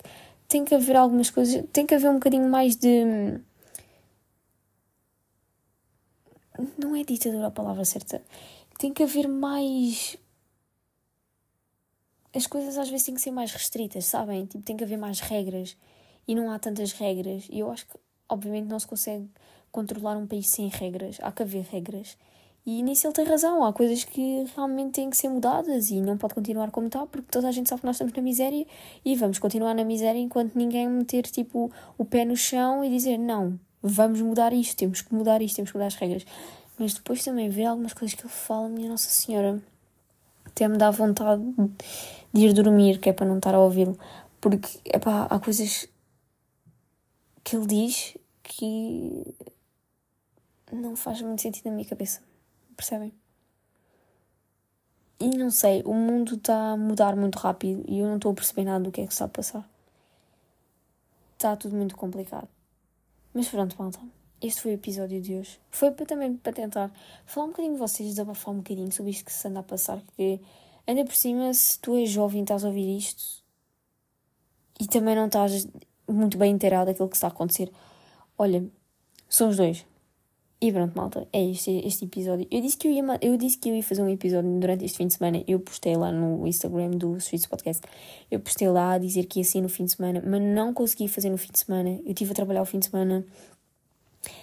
tem 0.47 0.65
que 0.65 0.75
haver 0.77 0.95
algumas 0.95 1.29
coisas, 1.29 1.65
tem 1.73 1.85
que 1.85 1.95
haver 1.95 2.09
um 2.09 2.15
bocadinho 2.15 2.49
mais 2.49 2.77
de. 2.77 3.41
Não 6.79 6.95
é 6.95 7.03
ditadura 7.03 7.49
a 7.49 7.51
palavra 7.51 7.85
certa. 7.85 8.23
Tem 8.79 8.93
que 8.93 9.03
haver 9.03 9.27
mais. 9.27 10.17
As 12.33 12.47
coisas 12.47 12.79
às 12.79 12.89
vezes 12.89 13.07
têm 13.07 13.15
que 13.17 13.21
ser 13.21 13.33
mais 13.33 13.51
restritas, 13.51 14.05
sabem? 14.05 14.47
Tipo, 14.47 14.63
tem 14.63 14.77
que 14.77 14.85
haver 14.85 14.99
mais 14.99 15.19
regras 15.19 15.77
e 16.29 16.35
não 16.37 16.49
há 16.53 16.61
tantas 16.61 16.93
regras. 16.93 17.49
E 17.51 17.59
eu 17.59 17.73
acho 17.73 17.87
que, 17.89 17.99
obviamente, 18.29 18.69
não 18.69 18.79
se 18.79 18.87
consegue 18.87 19.29
controlar 19.71 20.17
um 20.17 20.27
país 20.27 20.49
sem 20.49 20.69
regras. 20.69 21.19
Há 21.23 21.33
que 21.33 21.43
haver 21.43 21.65
regras. 21.65 22.17
E 22.67 22.83
nisso 22.83 23.07
ele 23.07 23.15
tem 23.15 23.25
razão, 23.25 23.65
há 23.65 23.73
coisas 23.73 24.05
que 24.05 24.45
realmente 24.55 24.93
têm 24.93 25.09
que 25.09 25.17
ser 25.17 25.31
mudadas 25.31 25.91
e 25.91 26.01
não 26.01 26.19
pode 26.19 26.35
continuar 26.35 26.71
como 26.71 26.89
está, 26.89 27.07
porque 27.07 27.27
toda 27.31 27.49
a 27.49 27.53
gente 27.53 27.69
sabe 27.69 27.81
que 27.81 27.87
nós 27.87 27.97
estamos 27.97 28.13
na 28.13 28.23
miséria 28.23 28.67
e 29.03 29.17
vamos 29.17 29.39
continuar 29.39 29.75
na 29.75 29.83
miséria 29.83 30.19
enquanto 30.19 30.57
ninguém 30.57 30.87
meter 30.87 31.23
tipo 31.23 31.73
o 31.97 32.05
pé 32.05 32.25
no 32.25 32.37
chão 32.37 32.85
e 32.85 32.91
dizer 32.91 33.17
não, 33.17 33.59
vamos 33.83 34.21
mudar 34.21 34.53
isto, 34.53 34.77
temos 34.77 35.01
que 35.01 35.15
mudar 35.15 35.41
isto, 35.41 35.57
temos 35.57 35.71
que 35.71 35.77
mudar 35.79 35.87
as 35.87 35.95
regras. 35.95 36.27
Mas 36.79 36.93
depois 36.93 37.25
também 37.25 37.49
ver 37.49 37.65
algumas 37.65 37.95
coisas 37.95 38.15
que 38.15 38.23
ele 38.23 38.33
fala, 38.33 38.69
minha 38.69 38.91
Nossa 38.91 39.09
Senhora, 39.09 39.61
até 40.45 40.69
me 40.69 40.77
dá 40.77 40.91
vontade 40.91 41.43
de 42.33 42.45
ir 42.45 42.53
dormir, 42.53 42.99
que 42.99 43.09
é 43.09 43.13
para 43.13 43.27
não 43.27 43.39
estar 43.39 43.55
a 43.55 43.61
ouvi-lo, 43.61 43.99
porque 44.39 44.69
epá, 44.85 45.27
há 45.31 45.39
coisas 45.39 45.89
que 47.43 47.57
ele 47.57 47.67
diz 47.67 48.17
que 48.43 49.25
não 50.73 50.97
faz 50.97 51.21
muito 51.23 51.43
sentido 51.43 51.67
na 51.67 51.73
minha 51.73 51.89
cabeça. 51.89 52.23
Percebem? 52.77 53.13
E 55.19 55.37
não 55.37 55.51
sei, 55.51 55.83
o 55.85 55.93
mundo 55.93 56.37
está 56.37 56.73
a 56.73 56.77
mudar 56.77 57.15
muito 57.15 57.37
rápido 57.37 57.85
e 57.87 57.99
eu 57.99 58.07
não 58.07 58.17
estou 58.17 58.33
a 58.33 58.35
perceber 58.35 58.65
nada 58.65 58.85
do 58.85 58.91
que 58.91 59.03
é 59.03 59.07
que 59.07 59.13
está 59.13 59.27
a 59.27 59.29
passar. 59.29 59.69
Está 61.35 61.55
tudo 61.57 61.77
muito 61.77 61.95
complicado. 61.97 62.49
Mas 63.35 63.49
pronto, 63.49 63.77
malta. 63.79 64.01
Este 64.41 64.63
foi 64.63 64.73
o 64.73 64.75
episódio 64.75 65.21
de 65.21 65.35
hoje. 65.35 65.61
Foi 65.71 65.91
para, 65.91 66.07
também 66.07 66.35
para 66.37 66.53
tentar 66.53 66.91
falar 67.27 67.47
um 67.47 67.51
bocadinho 67.51 67.75
de 67.75 67.79
vocês, 67.79 68.09
desabafar 68.09 68.55
um 68.55 68.59
bocadinho 68.59 68.91
sobre 68.91 69.11
isto 69.11 69.27
que 69.27 69.33
se 69.33 69.47
anda 69.47 69.61
a 69.61 69.63
passar. 69.63 70.03
Que 70.17 70.41
ainda 70.87 71.05
por 71.05 71.15
cima, 71.15 71.53
se 71.53 71.79
tu 71.79 71.97
és 71.97 72.09
jovem 72.09 72.41
e 72.41 72.43
estás 72.43 72.65
a 72.65 72.69
ouvir 72.69 72.97
isto 72.97 73.45
e 74.81 74.87
também 74.87 75.15
não 75.15 75.27
estás 75.27 75.69
muito 76.09 76.39
bem 76.39 76.53
inteirado 76.53 76.87
daquilo 76.87 77.11
que 77.11 77.17
está 77.17 77.27
a 77.27 77.31
acontecer, 77.31 77.71
olha, 78.39 78.67
são 79.29 79.51
os 79.51 79.59
dois. 79.59 79.85
E 80.63 80.71
pronto, 80.71 80.95
malta, 80.95 81.27
é 81.33 81.43
este, 81.43 81.71
este 81.87 82.05
episódio. 82.05 82.47
Eu 82.51 82.61
disse, 82.61 82.77
que 82.77 82.87
eu, 82.87 82.93
ia, 82.93 83.03
eu 83.23 83.35
disse 83.39 83.57
que 83.57 83.71
eu 83.71 83.75
ia 83.75 83.83
fazer 83.83 84.03
um 84.03 84.11
episódio 84.11 84.61
durante 84.61 84.85
este 84.85 84.99
fim 84.99 85.07
de 85.07 85.15
semana. 85.15 85.43
Eu 85.49 85.59
postei 85.59 85.97
lá 85.97 86.13
no 86.13 86.47
Instagram 86.47 86.91
do 86.91 87.17
Sweets 87.17 87.47
Podcast. 87.47 87.83
Eu 88.31 88.41
postei 88.41 88.69
lá 88.69 88.93
a 88.93 88.99
dizer 88.99 89.25
que 89.25 89.41
ia 89.41 89.45
ser 89.45 89.63
no 89.63 89.71
fim 89.71 89.87
de 89.87 89.93
semana, 89.93 90.23
mas 90.23 90.43
não 90.43 90.75
consegui 90.75 91.09
fazer 91.09 91.31
no 91.31 91.39
fim 91.39 91.51
de 91.51 91.61
semana. 91.61 91.99
Eu 92.05 92.11
estive 92.11 92.33
a 92.33 92.35
trabalhar 92.35 92.61
o 92.61 92.67
fim 92.67 92.79
de 92.79 92.91
semana. 92.91 93.25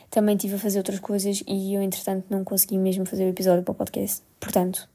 Também 0.10 0.36
estive 0.36 0.56
a 0.56 0.58
fazer 0.58 0.80
outras 0.80 1.00
coisas 1.00 1.44
e 1.46 1.76
eu, 1.76 1.84
entretanto, 1.84 2.26
não 2.32 2.44
consegui 2.44 2.80
mesmo 2.80 3.06
fazer 3.06 3.26
o 3.26 3.30
episódio 3.30 3.62
para 3.64 3.74
o 3.74 3.76
podcast. 3.76 4.24
Portanto, 4.40 4.90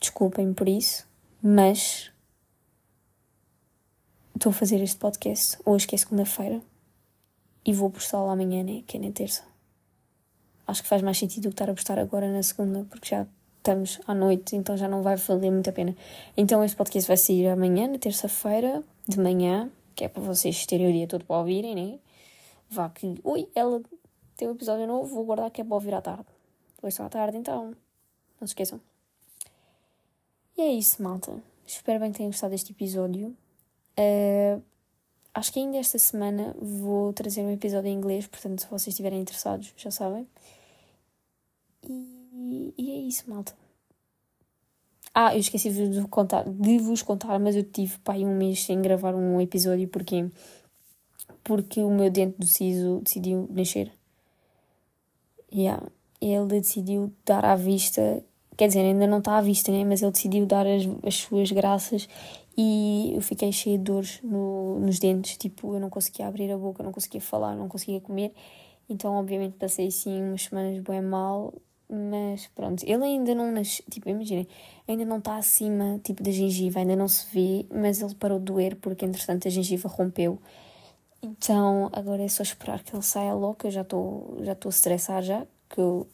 desculpem 0.00 0.52
por 0.52 0.68
isso, 0.68 1.06
mas 1.40 2.10
estou 4.34 4.50
a 4.50 4.52
fazer 4.52 4.82
este 4.82 4.96
podcast 4.96 5.58
hoje, 5.64 5.86
que 5.86 5.94
é 5.94 5.98
segunda-feira, 5.98 6.60
e 7.64 7.72
vou 7.72 7.88
postá-lo 7.88 8.30
amanhã, 8.30 8.64
né? 8.64 8.82
Que 8.84 8.96
é 8.96 9.00
na 9.00 9.12
terça 9.12 9.53
acho 10.66 10.82
que 10.82 10.88
faz 10.88 11.02
mais 11.02 11.18
sentido 11.18 11.48
estar 11.48 11.68
a 11.70 11.74
postar 11.74 11.98
agora 11.98 12.30
na 12.30 12.42
segunda, 12.42 12.84
porque 12.90 13.08
já 13.08 13.26
estamos 13.58 14.00
à 14.06 14.14
noite, 14.14 14.56
então 14.56 14.76
já 14.76 14.88
não 14.88 15.02
vai 15.02 15.16
valer 15.16 15.50
muito 15.50 15.70
a 15.70 15.72
pena. 15.72 15.96
Então 16.36 16.62
este 16.62 16.76
podcast 16.76 17.08
vai 17.08 17.16
sair 17.16 17.48
amanhã, 17.48 17.88
na 17.88 17.98
terça-feira, 17.98 18.82
de 19.08 19.18
manhã, 19.18 19.70
que 19.94 20.04
é 20.04 20.08
para 20.08 20.22
vocês 20.22 20.66
terem 20.66 20.88
o 20.88 20.92
dia 20.92 21.06
todo 21.06 21.24
para 21.24 21.38
ouvirem, 21.38 21.74
né? 21.74 21.98
Vá 22.68 22.88
que, 22.88 23.20
ui, 23.24 23.48
ela 23.54 23.82
tem 24.36 24.48
um 24.48 24.52
episódio 24.52 24.86
novo, 24.86 25.14
vou 25.14 25.24
guardar 25.24 25.50
que 25.50 25.60
é 25.60 25.64
para 25.64 25.74
ouvir 25.74 25.94
à 25.94 26.02
tarde. 26.02 26.26
só 26.90 27.04
à 27.04 27.08
tarde, 27.08 27.36
então. 27.36 27.74
Não 28.40 28.46
se 28.46 28.52
esqueçam. 28.52 28.80
E 30.56 30.62
é 30.62 30.72
isso, 30.72 31.02
malta. 31.02 31.32
Espero 31.66 32.00
bem 32.00 32.12
que 32.12 32.18
tenham 32.18 32.30
gostado 32.30 32.50
deste 32.50 32.72
episódio. 32.72 33.36
Uh, 33.98 34.62
acho 35.34 35.52
que 35.52 35.58
ainda 35.58 35.76
esta 35.76 35.98
semana 35.98 36.54
vou 36.60 37.12
trazer 37.12 37.42
um 37.42 37.50
episódio 37.50 37.88
em 37.88 37.94
inglês, 37.94 38.26
portanto, 38.26 38.60
se 38.60 38.66
vocês 38.68 38.88
estiverem 38.88 39.20
interessados, 39.20 39.72
já 39.76 39.90
sabem. 39.90 40.26
E, 41.82 42.72
e 42.78 42.90
é 42.92 42.98
isso, 43.00 43.28
malta. 43.28 43.54
Ah, 45.12 45.34
eu 45.34 45.40
esqueci 45.40 45.70
de 45.70 46.00
vos 46.00 46.10
contar, 46.10 46.44
de 46.44 46.78
vos 46.78 47.02
contar, 47.02 47.38
mas 47.38 47.54
eu 47.54 47.62
tive 47.62 47.98
pai 47.98 48.24
um 48.24 48.36
mês 48.36 48.64
sem 48.64 48.80
gravar 48.80 49.14
um 49.14 49.40
episódio 49.40 49.86
porque 49.88 50.28
porque 51.44 51.80
o 51.82 51.90
meu 51.90 52.10
dente 52.10 52.36
do 52.38 52.46
siso 52.46 53.00
decidiu 53.04 53.46
nascer. 53.50 53.92
Yeah. 55.52 55.86
Ele 56.20 56.46
decidiu 56.46 57.12
dar 57.24 57.44
à 57.44 57.54
vista, 57.54 58.24
quer 58.56 58.68
dizer, 58.68 58.80
ainda 58.80 59.06
não 59.06 59.18
está 59.18 59.36
à 59.36 59.42
vista, 59.42 59.70
né? 59.70 59.84
Mas 59.84 60.02
ele 60.02 60.10
decidiu 60.10 60.46
dar 60.46 60.66
as, 60.66 60.84
as 61.06 61.14
suas 61.16 61.52
graças 61.52 62.08
e 62.56 63.12
eu 63.14 63.20
fiquei 63.20 63.50
cheia 63.52 63.78
de 63.78 63.84
dores 63.84 64.20
no, 64.22 64.78
nos 64.80 64.98
dentes, 64.98 65.36
tipo, 65.36 65.74
eu 65.74 65.80
não 65.80 65.90
conseguia 65.90 66.26
abrir 66.26 66.50
a 66.52 66.58
boca, 66.58 66.82
não 66.82 66.92
conseguia 66.92 67.20
falar, 67.20 67.54
não 67.56 67.68
conseguia 67.68 68.00
comer. 68.00 68.32
Então, 68.88 69.14
obviamente, 69.14 69.56
passei 69.58 69.88
assim 69.88 70.22
umas 70.22 70.42
semanas 70.42 70.78
bem 70.80 71.00
mal 71.02 71.52
mas 71.88 72.46
pronto, 72.54 72.82
ele 72.84 73.04
ainda 73.04 73.34
não 73.34 73.52
nasceu, 73.52 73.84
tipo, 73.90 74.08
imaginem, 74.08 74.48
ainda 74.88 75.04
não 75.04 75.18
está 75.18 75.36
acima, 75.36 76.00
tipo, 76.02 76.22
da 76.22 76.30
gengiva, 76.30 76.80
ainda 76.80 76.96
não 76.96 77.06
se 77.08 77.26
vê, 77.32 77.66
mas 77.72 78.00
ele 78.00 78.14
parou 78.14 78.38
de 78.38 78.46
doer 78.46 78.76
porque, 78.76 79.04
entretanto, 79.04 79.46
a 79.46 79.50
gengiva 79.50 79.88
rompeu. 79.88 80.38
Então, 81.22 81.90
agora 81.92 82.22
é 82.22 82.28
só 82.28 82.42
esperar 82.42 82.82
que 82.82 82.94
ele 82.94 83.02
saia 83.02 83.34
logo, 83.34 83.58
eu 83.64 83.70
já 83.70 83.82
estou 83.82 84.38
já 84.42 84.52
estou 84.52 84.68
a 84.68 84.74
estressar 84.74 85.22
já, 85.22 85.46
que 85.68 85.80
eu 85.80 86.06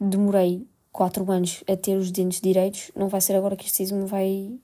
demorei 0.00 0.66
4 0.92 1.30
anos 1.30 1.62
a 1.68 1.76
ter 1.76 1.96
os 1.96 2.10
dentes 2.10 2.40
direitos, 2.40 2.90
não 2.96 3.08
vai 3.08 3.20
ser 3.20 3.34
agora 3.36 3.56
que 3.56 3.64
este 3.64 3.78
siso 3.78 3.94
me 3.94 4.06
vai 4.06 4.58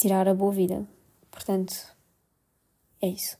tirar 0.00 0.28
a 0.28 0.34
boa 0.34 0.52
vida. 0.52 0.84
Portanto, 1.30 1.74
é 3.02 3.08
isso. 3.08 3.36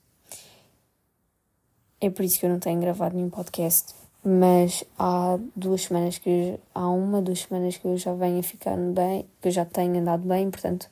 É 2.00 2.10
por 2.10 2.24
isso 2.24 2.38
que 2.38 2.46
eu 2.46 2.50
não 2.50 2.58
tenho 2.58 2.80
gravado 2.80 3.16
nenhum 3.16 3.30
podcast 3.30 3.94
mas 4.22 4.84
há 4.98 5.38
duas 5.56 5.82
semanas 5.82 6.18
que 6.18 6.58
há 6.74 6.88
uma, 6.88 7.22
duas 7.22 7.40
semanas 7.40 7.76
que 7.78 7.86
eu 7.86 7.96
já 7.96 8.12
venho 8.14 8.42
ficar 8.42 8.76
bem, 8.76 9.26
que 9.40 9.48
eu 9.48 9.52
já 9.52 9.64
tenho 9.64 9.98
andado 9.98 10.26
bem, 10.26 10.50
portanto, 10.50 10.90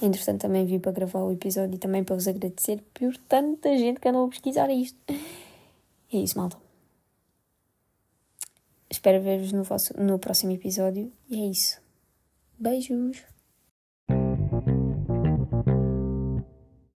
entretanto 0.00 0.42
também 0.42 0.64
vim 0.64 0.78
para 0.78 0.92
gravar 0.92 1.20
o 1.20 1.32
episódio 1.32 1.74
e 1.74 1.78
também 1.78 2.04
para 2.04 2.14
vos 2.14 2.28
agradecer 2.28 2.82
por 2.94 3.16
tanta 3.28 3.76
gente 3.76 4.00
que 4.00 4.08
andou 4.08 4.26
a 4.26 4.28
pesquisar 4.28 4.70
isto. 4.70 4.98
É 6.12 6.16
isso, 6.16 6.38
malta. 6.38 6.56
Espero 8.88 9.20
ver-vos 9.20 9.50
no, 9.50 9.64
no 10.04 10.18
próximo 10.18 10.52
episódio 10.52 11.12
e 11.28 11.42
é 11.42 11.46
isso. 11.46 11.80
Beijos! 12.56 13.33